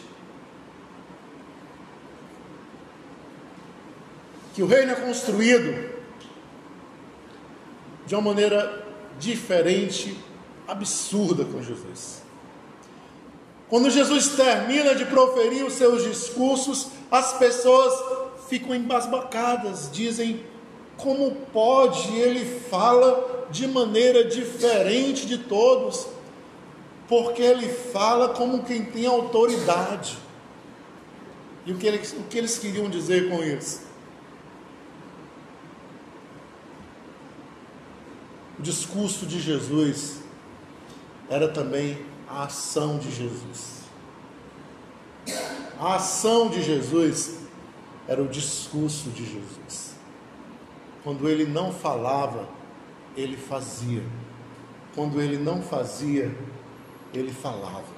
que 4.54 4.62
o 4.62 4.68
reino 4.68 4.92
é 4.92 4.96
construído 4.96 5.90
de 8.06 8.14
uma 8.14 8.22
maneira 8.22 8.86
diferente, 9.18 10.18
absurda 10.68 11.46
com 11.46 11.64
Jesus. 11.64 12.24
Quando 13.70 13.90
Jesus 13.90 14.28
termina 14.36 14.94
de 14.94 15.06
proferir 15.06 15.66
os 15.66 15.74
seus 15.74 16.04
discursos, 16.04 16.90
as 17.10 17.38
pessoas 17.38 17.94
ficam 18.50 18.76
embasbacadas, 18.76 19.90
dizem: 19.90 20.44
como 20.98 21.32
pode 21.54 22.14
ele 22.14 22.60
fala 22.70 23.48
de 23.50 23.66
maneira 23.66 24.26
diferente 24.26 25.26
de 25.26 25.38
todos? 25.38 26.15
Porque 27.08 27.42
ele 27.42 27.70
fala 27.70 28.30
como 28.30 28.64
quem 28.64 28.86
tem 28.86 29.06
autoridade. 29.06 30.18
E 31.66 31.72
o 31.72 31.78
que, 31.78 31.88
eles, 31.88 32.14
o 32.14 32.24
que 32.24 32.38
eles 32.38 32.58
queriam 32.58 32.90
dizer 32.90 33.30
com 33.30 33.44
isso? 33.44 33.82
O 38.58 38.62
discurso 38.62 39.26
de 39.26 39.40
Jesus 39.40 40.22
era 41.30 41.48
também 41.48 42.06
a 42.28 42.44
ação 42.44 42.98
de 42.98 43.12
Jesus. 43.12 43.82
A 45.80 45.96
ação 45.96 46.50
de 46.50 46.62
Jesus 46.62 47.40
era 48.08 48.22
o 48.22 48.28
discurso 48.28 49.10
de 49.10 49.26
Jesus. 49.26 49.96
Quando 51.04 51.28
ele 51.28 51.46
não 51.46 51.74
falava, 51.74 52.48
ele 53.18 53.36
fazia. 53.36 54.04
Quando 54.94 55.22
ele 55.22 55.38
não 55.38 55.62
fazia, 55.62 56.36
ele 57.20 57.34
falava. 57.34 57.96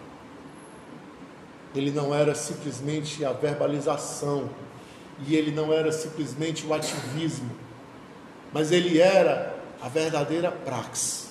Ele 1.75 1.91
não 1.91 2.13
era 2.13 2.33
simplesmente 2.33 3.23
a 3.23 3.33
verbalização, 3.33 4.49
e 5.25 5.35
ele 5.35 5.51
não 5.51 5.73
era 5.73 5.91
simplesmente 5.91 6.65
o 6.65 6.73
ativismo, 6.73 7.51
mas 8.53 8.71
ele 8.71 8.99
era 8.99 9.55
a 9.81 9.87
verdadeira 9.87 10.51
praxe. 10.51 11.27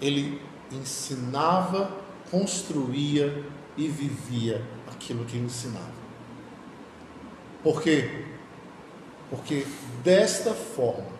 Ele 0.00 0.40
ensinava, 0.70 1.90
construía 2.30 3.44
e 3.76 3.88
vivia 3.88 4.62
aquilo 4.88 5.24
que 5.24 5.38
ensinava. 5.38 5.96
Por 7.62 7.82
quê? 7.82 8.24
Porque 9.30 9.66
desta 10.04 10.52
forma, 10.52 11.16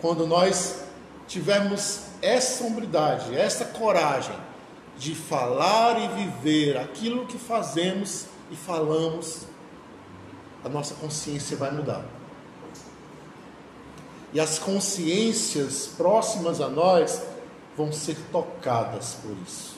quando 0.00 0.26
nós 0.26 0.84
tivermos 1.26 2.07
essa 2.20 2.64
hombridade, 2.64 3.36
essa 3.36 3.64
coragem 3.64 4.36
de 4.96 5.14
falar 5.14 5.98
e 6.00 6.08
viver 6.24 6.76
aquilo 6.76 7.26
que 7.26 7.38
fazemos 7.38 8.26
e 8.50 8.56
falamos, 8.56 9.42
a 10.64 10.68
nossa 10.68 10.94
consciência 10.94 11.56
vai 11.56 11.70
mudar 11.70 12.04
e 14.32 14.40
as 14.40 14.58
consciências 14.58 15.86
próximas 15.96 16.60
a 16.60 16.68
nós 16.68 17.22
vão 17.76 17.92
ser 17.92 18.16
tocadas 18.30 19.16
por 19.22 19.34
isso. 19.46 19.76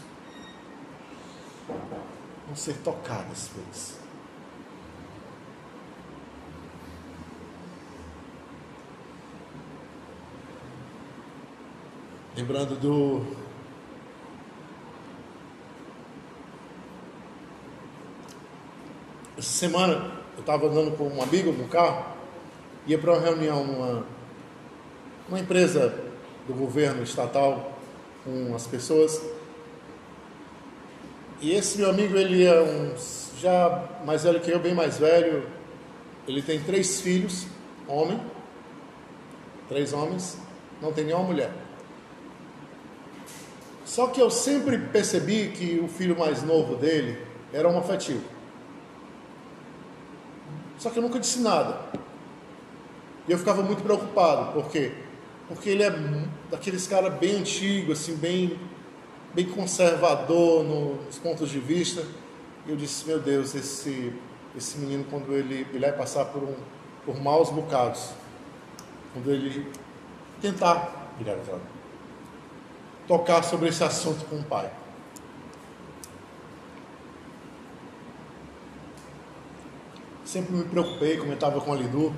Vão 2.47 2.57
ser 2.57 2.77
tocadas 2.79 3.49
por 3.49 3.63
isso. 3.73 4.00
Lembrando 12.41 12.75
do 12.77 13.37
essa 19.37 19.47
semana 19.47 20.11
eu 20.37 20.41
estava 20.41 20.69
andando 20.69 20.97
com 20.97 21.07
um 21.07 21.23
amigo 21.23 21.53
no 21.53 21.69
carro, 21.69 22.17
ia 22.87 22.97
para 22.97 23.13
uma 23.13 23.21
reunião 23.21 23.67
numa 23.67 24.07
uma 25.29 25.39
empresa 25.39 25.95
do 26.49 26.55
governo 26.55 27.03
estatal 27.03 27.79
com 28.25 28.55
as 28.55 28.67
pessoas. 28.67 29.21
E 31.43 31.53
esse 31.53 31.77
meu 31.77 31.91
amigo, 31.91 32.17
ele 32.17 32.47
é 32.47 32.59
um 32.59 32.95
já 33.39 33.87
mais 34.03 34.25
velho 34.25 34.41
que 34.41 34.51
eu, 34.51 34.59
bem 34.59 34.75
mais 34.75 34.97
velho. 34.97 35.47
Ele 36.27 36.41
tem 36.41 36.59
três 36.59 37.03
filhos, 37.03 37.47
homem, 37.87 38.19
três 39.69 39.93
homens, 39.93 40.39
não 40.81 40.91
tem 40.91 41.05
nenhuma 41.05 41.25
mulher. 41.25 41.70
Só 43.91 44.07
que 44.07 44.23
eu 44.23 44.31
sempre 44.31 44.79
percebi 44.79 45.49
que 45.49 45.81
o 45.81 45.89
filho 45.89 46.17
mais 46.17 46.45
novo 46.45 46.77
dele 46.77 47.21
era 47.53 47.69
um 47.69 47.77
afetivo. 47.77 48.23
Só 50.79 50.91
que 50.91 51.01
eu 51.01 51.03
nunca 51.03 51.19
disse 51.19 51.41
nada. 51.41 51.81
E 53.27 53.33
eu 53.33 53.37
ficava 53.37 53.63
muito 53.63 53.83
preocupado, 53.83 54.53
porque 54.53 54.93
porque 55.49 55.71
ele 55.71 55.83
é 55.83 55.93
daqueles 56.49 56.87
caras 56.87 57.13
bem 57.15 57.39
antigo, 57.39 57.91
assim, 57.91 58.15
bem, 58.15 58.61
bem 59.35 59.47
conservador 59.47 60.63
nos 60.63 61.19
pontos 61.19 61.51
de 61.51 61.59
vista. 61.59 62.07
E 62.69 62.71
eu 62.71 62.77
disse, 62.77 63.05
meu 63.09 63.19
Deus, 63.19 63.57
esse, 63.57 64.13
esse 64.57 64.79
menino, 64.79 65.05
quando 65.11 65.33
ele, 65.33 65.67
ele 65.73 65.81
vai 65.81 65.93
passar 65.93 66.27
por, 66.27 66.45
um, 66.45 66.55
por 67.05 67.21
maus 67.21 67.51
bocados, 67.51 68.11
quando 69.13 69.33
ele 69.33 69.67
tentar, 70.41 71.11
obrigado, 71.15 71.61
tocar 73.11 73.43
sobre 73.43 73.69
esse 73.69 73.83
assunto 73.83 74.25
com 74.27 74.37
o 74.37 74.45
pai. 74.45 74.71
Sempre 80.25 80.55
me 80.55 80.63
preocupei, 80.63 81.17
comentava 81.17 81.61
com 81.61 81.73
a 81.73 81.77
Lidu, 81.77 82.15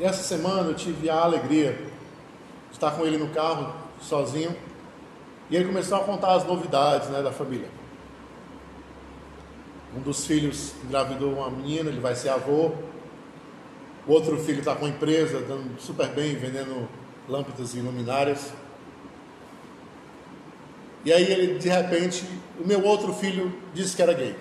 e 0.00 0.02
essa 0.02 0.24
semana 0.24 0.68
eu 0.68 0.74
tive 0.74 1.08
a 1.08 1.14
alegria 1.14 1.74
de 1.74 2.72
estar 2.72 2.90
com 2.90 3.06
ele 3.06 3.18
no 3.18 3.28
carro, 3.28 3.72
sozinho, 4.00 4.52
e 5.48 5.54
ele 5.54 5.66
começou 5.66 5.98
a 5.98 6.00
contar 6.00 6.34
as 6.34 6.44
novidades 6.44 7.08
né, 7.08 7.22
da 7.22 7.30
família. 7.30 7.68
Um 9.96 10.00
dos 10.00 10.26
filhos 10.26 10.74
engravidou 10.82 11.34
uma 11.34 11.48
menina, 11.48 11.88
ele 11.88 12.00
vai 12.00 12.16
ser 12.16 12.30
avô. 12.30 12.72
O 14.08 14.12
outro 14.12 14.36
filho 14.38 14.58
está 14.58 14.74
com 14.74 14.86
a 14.86 14.88
empresa, 14.88 15.40
dando 15.40 15.80
super 15.80 16.08
bem, 16.08 16.34
vendendo 16.34 16.88
lâmpadas 17.28 17.76
e 17.76 17.80
luminárias. 17.80 18.52
E 21.04 21.12
aí 21.12 21.30
ele, 21.30 21.58
de 21.58 21.68
repente, 21.68 22.24
o 22.58 22.66
meu 22.66 22.84
outro 22.84 23.12
filho 23.12 23.52
disse 23.74 23.96
que 23.96 24.02
era 24.02 24.12
gay. 24.12 24.36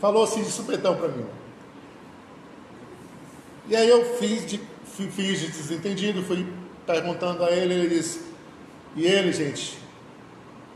Falou 0.00 0.24
assim 0.24 0.42
de 0.42 0.50
supetão 0.50 0.96
para 0.96 1.08
mim. 1.08 1.26
E 3.68 3.76
aí 3.76 3.88
eu 3.88 4.16
fiz 4.16 4.46
de, 4.46 4.60
fiz 4.84 5.40
de 5.40 5.48
desentendido, 5.48 6.22
fui 6.22 6.46
perguntando 6.86 7.44
a 7.44 7.50
ele, 7.50 7.74
ele 7.74 7.88
disse, 7.94 8.22
e 8.96 9.06
ele, 9.06 9.32
gente, 9.32 9.78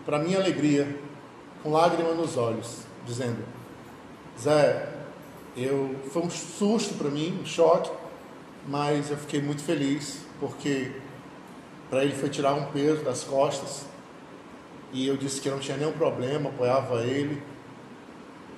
para 0.04 0.18
minha 0.18 0.38
alegria, 0.38 0.96
com 1.62 1.72
lágrima 1.72 2.14
nos 2.14 2.36
olhos, 2.36 2.82
dizendo, 3.04 3.44
Zé, 4.40 4.88
eu 5.56 5.96
foi 6.12 6.22
um 6.22 6.30
susto 6.30 6.94
para 6.94 7.10
mim, 7.10 7.40
um 7.42 7.46
choque, 7.46 7.90
mas 8.68 9.10
eu 9.10 9.16
fiquei 9.16 9.40
muito 9.40 9.62
feliz 9.62 10.20
porque 10.38 10.92
para 11.88 12.04
ele 12.04 12.14
foi 12.14 12.28
tirar 12.28 12.54
um 12.54 12.66
peso 12.72 13.04
das 13.04 13.24
costas 13.24 13.86
e 14.92 15.06
eu 15.06 15.16
disse 15.16 15.40
que 15.40 15.50
não 15.50 15.58
tinha 15.58 15.76
nenhum 15.76 15.92
problema, 15.92 16.48
apoiava 16.48 17.02
ele 17.02 17.42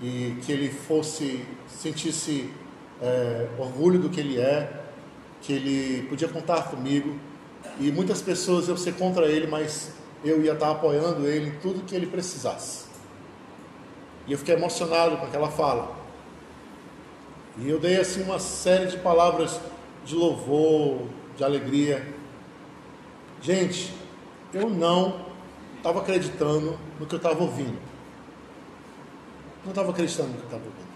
e 0.01 0.37
que 0.45 0.53
ele 0.53 0.71
fosse 0.71 1.45
sentisse 1.67 2.51
é, 3.01 3.49
orgulho 3.59 3.99
do 3.99 4.09
que 4.09 4.21
ele 4.21 4.39
é, 4.39 4.83
que 5.41 5.53
ele 5.53 6.07
podia 6.09 6.29
contar 6.29 6.71
comigo. 6.71 7.19
E 7.81 7.91
muitas 7.91 8.21
pessoas 8.21 8.69
eu 8.69 8.77
ser 8.77 8.95
contra 8.95 9.27
ele, 9.27 9.47
mas 9.47 9.93
eu 10.25 10.43
ia 10.43 10.53
estar 10.53 10.71
apoiando 10.71 11.27
ele 11.27 11.51
em 11.51 11.59
tudo 11.61 11.85
que 11.85 11.95
ele 11.95 12.07
precisasse. 12.07 12.87
E 14.27 14.33
eu 14.33 14.39
fiquei 14.39 14.55
emocionado 14.55 15.17
com 15.17 15.27
aquela 15.27 15.51
fala. 15.51 15.97
E 17.57 17.69
eu 17.69 17.79
dei 17.81 17.97
assim 17.97 18.23
uma 18.23 18.39
série 18.39 18.87
de 18.87 18.99
palavras 18.99 19.61
de 20.05 20.15
louvor, 20.15 21.07
de 21.37 21.43
alegria. 21.43 22.07
Gente, 23.41 23.93
eu 24.53 24.69
não 24.69 25.27
estava 25.77 26.01
acreditando 26.01 26.79
no 26.99 27.07
que 27.07 27.15
eu 27.15 27.19
estava 27.19 27.43
ouvindo. 27.43 27.79
Não 29.65 29.71
estava 29.71 29.91
acreditando 29.91 30.29
no 30.29 30.35
que 30.35 30.41
eu 30.41 30.47
estava 30.47 30.65
ouvindo. 30.65 30.89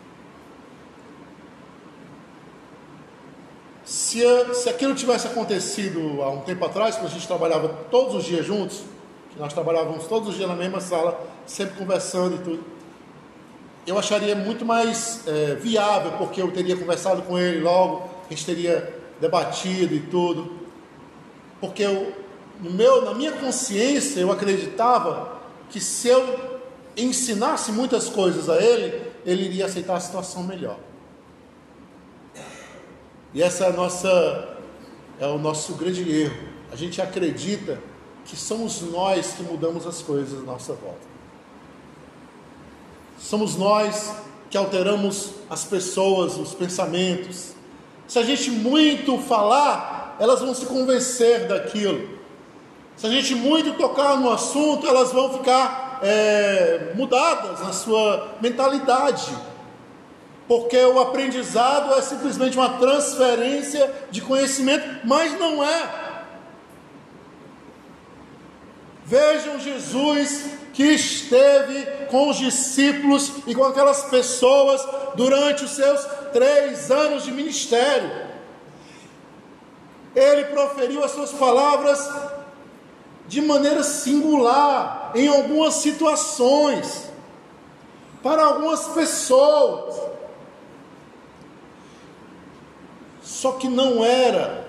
Se, 3.85 4.23
se 4.55 4.69
aquilo 4.69 4.95
tivesse 4.95 5.27
acontecido 5.27 6.23
há 6.23 6.31
um 6.31 6.41
tempo 6.41 6.65
atrás, 6.65 6.97
quando 6.97 7.09
a 7.09 7.11
gente 7.11 7.27
trabalhava 7.27 7.69
todos 7.91 8.15
os 8.15 8.25
dias 8.25 8.47
juntos, 8.47 8.83
nós 9.37 9.53
trabalhávamos 9.53 10.07
todos 10.07 10.29
os 10.29 10.37
dias 10.37 10.49
na 10.49 10.55
mesma 10.55 10.81
sala, 10.81 11.21
sempre 11.47 11.77
conversando 11.77 12.37
e 12.37 12.39
tudo, 12.39 12.65
eu 13.87 13.99
acharia 13.99 14.37
muito 14.37 14.65
mais 14.65 15.27
é, 15.27 15.55
viável, 15.57 16.13
porque 16.13 16.41
eu 16.41 16.51
teria 16.53 16.77
conversado 16.77 17.23
com 17.23 17.39
ele 17.39 17.61
logo, 17.61 18.09
a 18.27 18.29
gente 18.29 18.47
teria 18.47 18.95
debatido 19.21 19.95
e 19.95 20.01
tudo, 20.01 20.61
porque 21.61 21.83
eu, 21.83 22.13
no 22.63 22.71
meu, 22.71 23.05
na 23.05 23.13
minha 23.13 23.33
consciência 23.33 24.21
eu 24.21 24.31
acreditava 24.31 25.41
que 25.69 25.81
se 25.81 26.09
eu 26.09 26.61
ensinasse 26.97 27.73
muitas 27.73 28.09
coisas 28.09 28.49
a 28.49 28.63
ele, 28.63 29.03
ele 29.27 29.45
iria 29.45 29.67
aceitar 29.67 29.97
a 29.97 30.01
situação 30.01 30.45
melhor. 30.45 30.79
E 33.35 33.43
essa 33.43 33.65
é 33.65 33.69
a 33.69 33.73
nossa 33.73 34.59
é 35.19 35.27
o 35.27 35.39
nosso 35.39 35.75
grande 35.75 36.09
erro. 36.11 36.49
A 36.71 36.77
gente 36.77 37.01
acredita 37.01 37.81
que 38.25 38.37
somos 38.37 38.81
nós 38.83 39.33
que 39.33 39.43
mudamos 39.43 39.87
as 39.87 40.01
coisas 40.01 40.41
à 40.41 40.43
nossa 40.43 40.73
volta. 40.75 41.13
Somos 43.19 43.57
nós 43.57 44.15
que 44.51 44.57
alteramos 44.57 45.35
as 45.49 45.65
pessoas, 45.65 46.37
os 46.37 46.55
pensamentos. 46.55 47.53
Se 48.07 48.19
a 48.19 48.23
gente 48.23 48.51
muito 48.51 49.19
falar, 49.19 50.17
elas 50.21 50.41
vão 50.41 50.55
se 50.55 50.67
convencer 50.67 51.47
daquilo. 51.49 52.12
Se 53.03 53.09
a 53.09 53.11
gente 53.11 53.35
muito 53.35 53.73
tocar 53.73 54.17
no 54.17 54.31
assunto, 54.31 54.87
elas 54.87 55.11
vão 55.11 55.33
ficar 55.33 55.99
é, 56.05 56.93
mudadas 56.95 57.59
na 57.59 57.73
sua 57.73 58.37
mentalidade. 58.41 59.37
Porque 60.47 60.79
o 60.79 61.01
aprendizado 61.01 61.93
é 61.95 62.01
simplesmente 62.01 62.57
uma 62.57 62.79
transferência 62.79 63.93
de 64.13 64.21
conhecimento, 64.21 65.05
mas 65.05 65.37
não 65.37 65.65
é. 65.65 66.23
Vejam 69.05 69.59
Jesus 69.59 70.51
que 70.73 70.85
esteve 70.85 72.07
com 72.07 72.31
os 72.31 72.37
discípulos 72.37 73.33
e 73.49 73.53
com 73.53 73.65
aquelas 73.65 74.05
pessoas 74.05 74.81
durante 75.17 75.65
os 75.65 75.73
seus 75.73 76.07
três 76.33 76.89
anos 76.89 77.25
de 77.25 77.33
ministério. 77.33 78.29
Ele 80.15 80.45
proferiu 80.45 81.03
as 81.03 81.11
suas 81.11 81.33
palavras 81.33 82.09
de 83.33 83.41
maneira 83.41 83.83
singular, 83.83 85.11
em 85.15 85.27
algumas 85.27 85.77
situações, 85.77 87.11
para 88.23 88.45
algumas 88.45 88.89
pessoas. 88.89 89.99
Só 93.23 93.53
que 93.53 93.69
não 93.69 94.05
era 94.05 94.69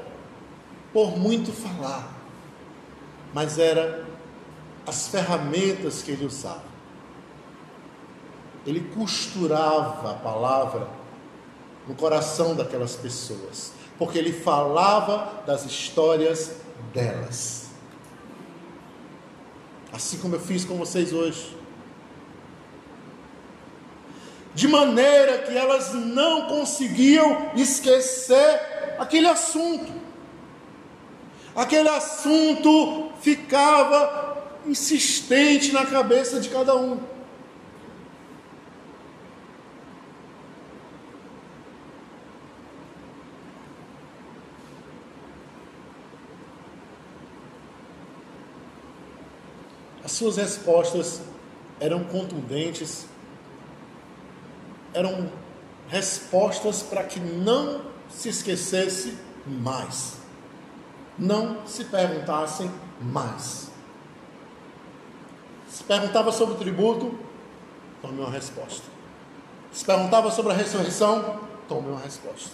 por 0.94 1.18
muito 1.18 1.52
falar, 1.52 2.08
mas 3.34 3.60
era 3.60 4.06
as 4.88 5.10
ferramentas 5.10 6.02
que 6.02 6.12
ele 6.12 6.26
usava. 6.26 6.64
Ele 8.66 8.80
costurava 8.96 10.12
a 10.12 10.14
palavra 10.14 10.88
no 11.86 11.96
coração 11.96 12.56
daquelas 12.56 12.96
pessoas, 12.96 13.74
porque 13.98 14.18
ele 14.18 14.32
falava 14.32 15.44
das 15.46 15.66
histórias 15.66 16.56
delas. 16.94 17.63
Assim 19.94 20.18
como 20.18 20.36
eu 20.36 20.40
fiz 20.40 20.66
com 20.66 20.76
vocês 20.76 21.14
hoje. 21.14 21.56
De 24.56 24.68
maneira 24.68 25.40
que 25.44 25.56
elas 25.56 25.94
não 25.94 26.48
conseguiam 26.48 27.52
esquecer 27.56 28.60
aquele 28.98 29.28
assunto. 29.28 29.92
Aquele 31.56 31.90
assunto 31.90 33.12
ficava 33.22 34.62
insistente 34.66 35.72
na 35.72 35.86
cabeça 35.86 36.40
de 36.40 36.50
cada 36.50 36.76
um. 36.76 37.00
Suas 50.24 50.38
respostas 50.38 51.22
eram 51.82 52.06
contundentes, 52.06 53.06
eram 54.94 55.30
respostas 55.90 56.82
para 56.82 57.04
que 57.04 57.20
não 57.20 57.82
se 58.10 58.30
esquecesse 58.30 59.18
mais, 59.46 60.18
não 61.20 61.68
se 61.68 61.84
perguntassem 61.84 62.72
mais. 63.02 63.70
Se 65.70 65.84
perguntava 65.84 66.32
sobre 66.32 66.56
o 66.56 66.58
tributo, 66.58 67.20
tome 68.02 68.22
uma 68.22 68.30
resposta. 68.30 68.86
Se 69.74 69.84
perguntava 69.84 70.32
sobre 70.32 70.54
a 70.54 70.56
ressurreição, 70.56 71.40
tome 71.68 71.90
uma 71.90 72.00
resposta. 72.00 72.52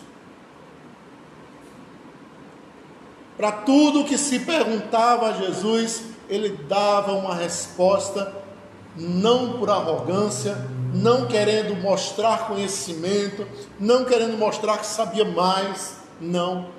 Para 3.37 3.51
tudo 3.51 4.05
que 4.05 4.17
se 4.17 4.39
perguntava 4.39 5.29
a 5.29 5.33
Jesus, 5.33 6.18
ele 6.29 6.49
dava 6.67 7.13
uma 7.13 7.33
resposta, 7.33 8.33
não 8.95 9.57
por 9.57 9.69
arrogância, 9.69 10.55
não 10.93 11.27
querendo 11.27 11.75
mostrar 11.81 12.47
conhecimento, 12.47 13.47
não 13.79 14.05
querendo 14.05 14.37
mostrar 14.37 14.77
que 14.77 14.85
sabia 14.85 15.25
mais, 15.25 15.97
não, 16.21 16.69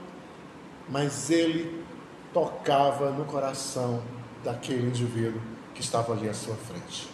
mas 0.88 1.30
ele 1.30 1.84
tocava 2.32 3.10
no 3.10 3.24
coração 3.24 4.02
daquele 4.44 4.86
indivíduo 4.86 5.40
que 5.74 5.80
estava 5.80 6.12
ali 6.12 6.28
à 6.28 6.34
sua 6.34 6.54
frente. 6.54 7.08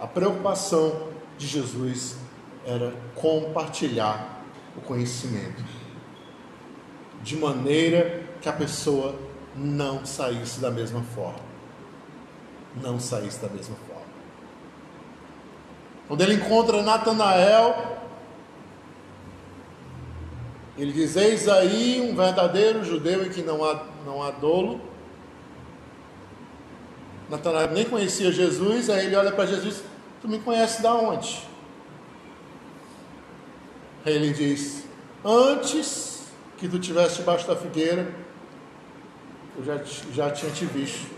A 0.00 0.06
preocupação 0.06 1.08
de 1.36 1.46
Jesus 1.46 2.16
era 2.64 2.92
compartilhar 3.14 4.42
o 4.76 4.80
conhecimento, 4.80 5.62
de 7.22 7.36
maneira 7.36 8.24
que 8.40 8.48
a 8.48 8.52
pessoa 8.52 9.14
não 9.58 10.06
saísse 10.06 10.60
da 10.60 10.70
mesma 10.70 11.02
forma. 11.02 11.40
Não 12.80 13.00
saísse 13.00 13.40
da 13.40 13.48
mesma 13.48 13.74
forma. 13.86 13.98
Quando 16.06 16.20
ele 16.22 16.34
encontra 16.34 16.82
Natanael, 16.82 17.98
ele 20.76 20.92
diz: 20.92 21.16
Eis 21.16 21.48
aí 21.48 22.00
um 22.00 22.14
verdadeiro 22.14 22.84
judeu 22.84 23.26
em 23.26 23.30
que 23.30 23.42
não 23.42 23.64
há, 23.64 23.84
não 24.06 24.22
há 24.22 24.30
dolo, 24.30 24.80
Natanael 27.28 27.72
nem 27.72 27.84
conhecia 27.84 28.32
Jesus, 28.32 28.88
aí 28.88 29.06
ele 29.06 29.16
olha 29.16 29.32
para 29.32 29.46
Jesus: 29.46 29.82
Tu 30.22 30.28
me 30.28 30.38
conhece 30.38 30.80
da 30.80 30.94
onde? 30.94 31.42
Aí 34.06 34.14
ele 34.14 34.32
diz: 34.32 34.84
Antes 35.24 36.22
que 36.56 36.68
tu 36.68 36.76
estivesse 36.76 37.16
debaixo 37.16 37.46
da 37.46 37.56
figueira, 37.56 38.10
eu 39.58 39.64
já, 39.64 39.76
já 40.12 40.30
tinha 40.30 40.52
te 40.52 40.64
visto. 40.64 41.10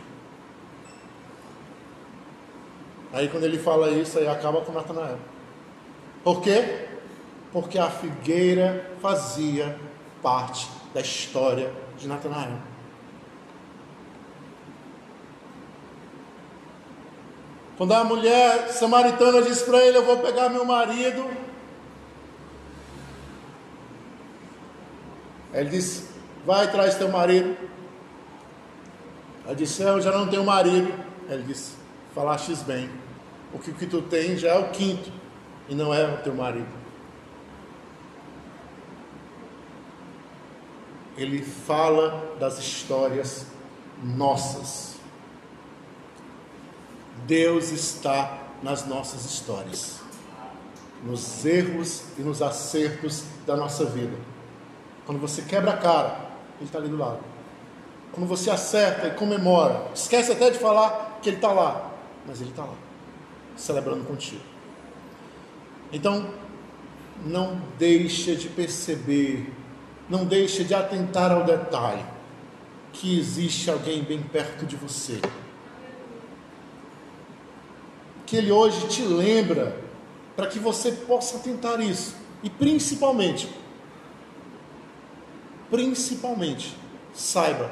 Aí 3.13 3.29
quando 3.29 3.45
ele 3.45 3.59
fala 3.59 3.91
isso, 3.91 4.19
aí 4.19 4.27
acaba 4.27 4.63
com 4.63 4.73
Natanael. 4.73 5.19
Por 6.25 6.41
quê? 6.41 6.87
Porque 7.53 7.79
a 7.79 7.91
figueira 7.91 8.91
fazia 9.03 9.79
parte 10.23 10.69
da 10.95 11.01
história 11.01 11.73
de 11.99 12.09
Natanael. 12.09 12.59
Quando 17.77 17.93
a 17.93 18.05
mulher 18.05 18.69
samaritana 18.69 19.43
disse 19.43 19.65
para 19.65 19.85
ele: 19.85 19.99
Eu 19.99 20.05
vou 20.05 20.19
pegar 20.19 20.49
meu 20.49 20.65
marido. 20.65 21.27
Ele 25.53 25.71
disse: 25.71 26.09
Vai, 26.47 26.71
traz 26.71 26.95
teu 26.95 27.09
marido. 27.09 27.70
Ela 29.51 29.57
disse: 29.57 29.83
Eu 29.83 30.01
já 30.01 30.13
não 30.13 30.29
tenho 30.29 30.45
marido. 30.45 30.95
Ele 31.29 31.43
disse: 31.43 31.73
Falaste 32.15 32.55
bem. 32.63 32.89
O 33.53 33.59
que, 33.59 33.73
o 33.73 33.75
que 33.75 33.85
tu 33.85 34.01
tem 34.01 34.39
já 34.39 34.51
é 34.51 34.59
o 34.61 34.71
quinto, 34.71 35.11
e 35.69 35.75
não 35.75 35.93
é 35.93 36.07
o 36.07 36.19
teu 36.19 36.33
marido. 36.33 36.69
Ele 41.17 41.43
fala 41.43 42.37
das 42.39 42.61
histórias 42.61 43.47
nossas. 44.01 44.95
Deus 47.27 47.73
está 47.73 48.39
nas 48.63 48.87
nossas 48.87 49.25
histórias. 49.25 49.99
nos 51.05 51.45
erros 51.45 52.05
e 52.17 52.21
nos 52.21 52.41
acertos 52.41 53.25
da 53.45 53.57
nossa 53.57 53.85
vida. 53.85 54.17
Quando 55.07 55.19
você 55.19 55.43
quebra 55.43 55.73
a 55.73 55.77
cara, 55.77 56.31
Ele 56.59 56.67
está 56.67 56.79
ali 56.79 56.89
do 56.89 56.97
lado. 56.97 57.30
Quando 58.13 58.27
você 58.27 58.51
acerta 58.51 59.09
e 59.09 59.11
comemora, 59.13 59.87
esquece 59.95 60.33
até 60.33 60.51
de 60.51 60.59
falar 60.59 61.19
que 61.23 61.29
Ele 61.29 61.37
está 61.37 61.53
lá, 61.53 61.93
mas 62.27 62.41
Ele 62.41 62.51
está 62.51 62.65
lá, 62.65 62.75
celebrando 63.57 64.05
contigo. 64.05 64.43
Então, 65.93 66.31
não 67.25 67.61
deixe 67.79 68.35
de 68.35 68.49
perceber, 68.49 69.53
não 70.09 70.25
deixe 70.25 70.65
de 70.65 70.75
atentar 70.75 71.31
ao 71.31 71.45
detalhe 71.45 72.05
que 72.93 73.19
existe 73.19 73.71
alguém 73.71 74.03
bem 74.03 74.21
perto 74.21 74.67
de 74.67 74.77
você. 74.77 75.21
Que 78.27 78.37
Ele 78.37 78.51
hoje 78.51 78.89
te 78.89 79.03
lembra 79.03 79.77
para 80.37 80.47
que 80.47 80.59
você 80.59 80.93
possa 80.93 81.39
tentar 81.39 81.81
isso. 81.81 82.17
E 82.43 82.51
principalmente, 82.51 83.49
principalmente, 85.71 86.77
saiba 87.13 87.71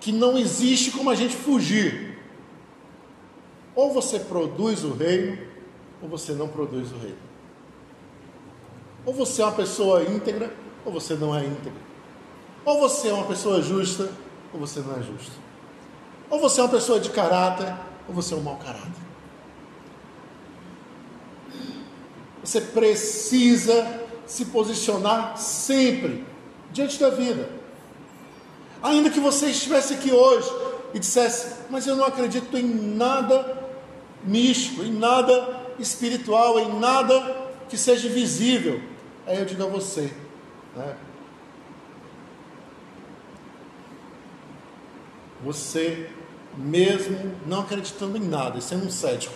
que 0.00 0.12
não 0.12 0.38
existe 0.38 0.90
como 0.90 1.10
a 1.10 1.14
gente 1.14 1.34
fugir. 1.34 2.18
Ou 3.74 3.92
você 3.92 4.18
produz 4.18 4.84
o 4.84 4.92
reino, 4.92 5.38
ou 6.02 6.08
você 6.08 6.32
não 6.32 6.48
produz 6.48 6.90
o 6.92 6.96
reino. 6.98 7.18
Ou 9.04 9.14
você 9.14 9.42
é 9.42 9.44
uma 9.44 9.54
pessoa 9.54 10.02
íntegra, 10.02 10.52
ou 10.84 10.92
você 10.92 11.14
não 11.14 11.36
é 11.36 11.44
íntegra. 11.44 11.80
Ou 12.64 12.80
você 12.80 13.08
é 13.08 13.12
uma 13.12 13.24
pessoa 13.24 13.62
justa, 13.62 14.10
ou 14.52 14.60
você 14.60 14.80
não 14.80 14.96
é 14.96 15.02
justo. 15.02 15.32
Ou 16.28 16.38
você 16.40 16.60
é 16.60 16.64
uma 16.64 16.70
pessoa 16.70 17.00
de 17.00 17.10
caráter, 17.10 17.74
ou 18.06 18.14
você 18.14 18.34
é 18.34 18.36
um 18.36 18.42
mau 18.42 18.56
caráter. 18.56 19.08
Você 22.42 22.60
precisa 22.60 24.00
se 24.26 24.46
posicionar 24.46 25.38
sempre 25.38 26.24
diante 26.72 26.98
da 26.98 27.10
vida. 27.10 27.57
Ainda 28.82 29.10
que 29.10 29.20
você 29.20 29.46
estivesse 29.46 29.94
aqui 29.94 30.12
hoje 30.12 30.48
e 30.94 30.98
dissesse, 30.98 31.54
mas 31.68 31.86
eu 31.86 31.96
não 31.96 32.04
acredito 32.04 32.56
em 32.56 32.64
nada 32.64 33.58
místico, 34.22 34.82
em 34.82 34.92
nada 34.92 35.66
espiritual, 35.78 36.58
em 36.58 36.78
nada 36.78 37.48
que 37.68 37.76
seja 37.76 38.08
visível. 38.08 38.80
Aí 39.26 39.38
eu 39.38 39.44
digo 39.44 39.62
a 39.62 39.66
você, 39.66 40.12
né? 40.76 40.96
Você, 45.44 46.10
mesmo 46.56 47.32
não 47.46 47.60
acreditando 47.60 48.16
em 48.16 48.26
nada 48.26 48.58
e 48.58 48.62
sendo 48.62 48.86
um 48.86 48.90
cético, 48.90 49.34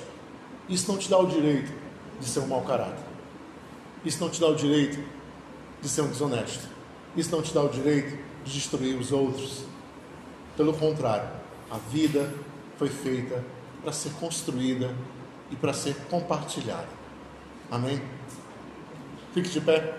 isso 0.69 0.91
não 0.91 0.99
te 0.99 1.09
dá 1.09 1.19
o 1.19 1.27
direito 1.27 1.73
de 2.21 2.27
ser 2.27 2.41
um 2.41 2.47
mau 2.47 2.63
caráter. 2.63 3.05
Isso 4.05 4.21
não 4.21 4.29
te 4.29 4.41
dá 4.41 4.49
o 4.49 4.55
direito 4.55 4.99
de 5.81 5.89
ser 5.89 6.03
um 6.03 6.09
desonesto. 6.09 6.67
Isso 7.17 7.31
não 7.31 7.43
te 7.43 7.53
dá 7.53 7.63
o 7.63 7.69
direito 7.69 8.19
destruir 8.45 8.97
os 8.99 9.13
outros. 9.13 9.65
Pelo 10.57 10.73
contrário, 10.75 11.29
a 11.71 11.79
vida 11.79 12.33
foi 12.79 12.89
feita 12.89 13.45
para 13.83 13.93
ser 13.93 14.13
construída 14.15 14.95
e 15.51 15.57
para 15.57 15.73
ser 15.73 15.95
compartilhada. 16.11 16.89
Amém? 17.71 18.03
Fique 19.33 19.49
de 19.49 19.61
pé. 19.61 19.99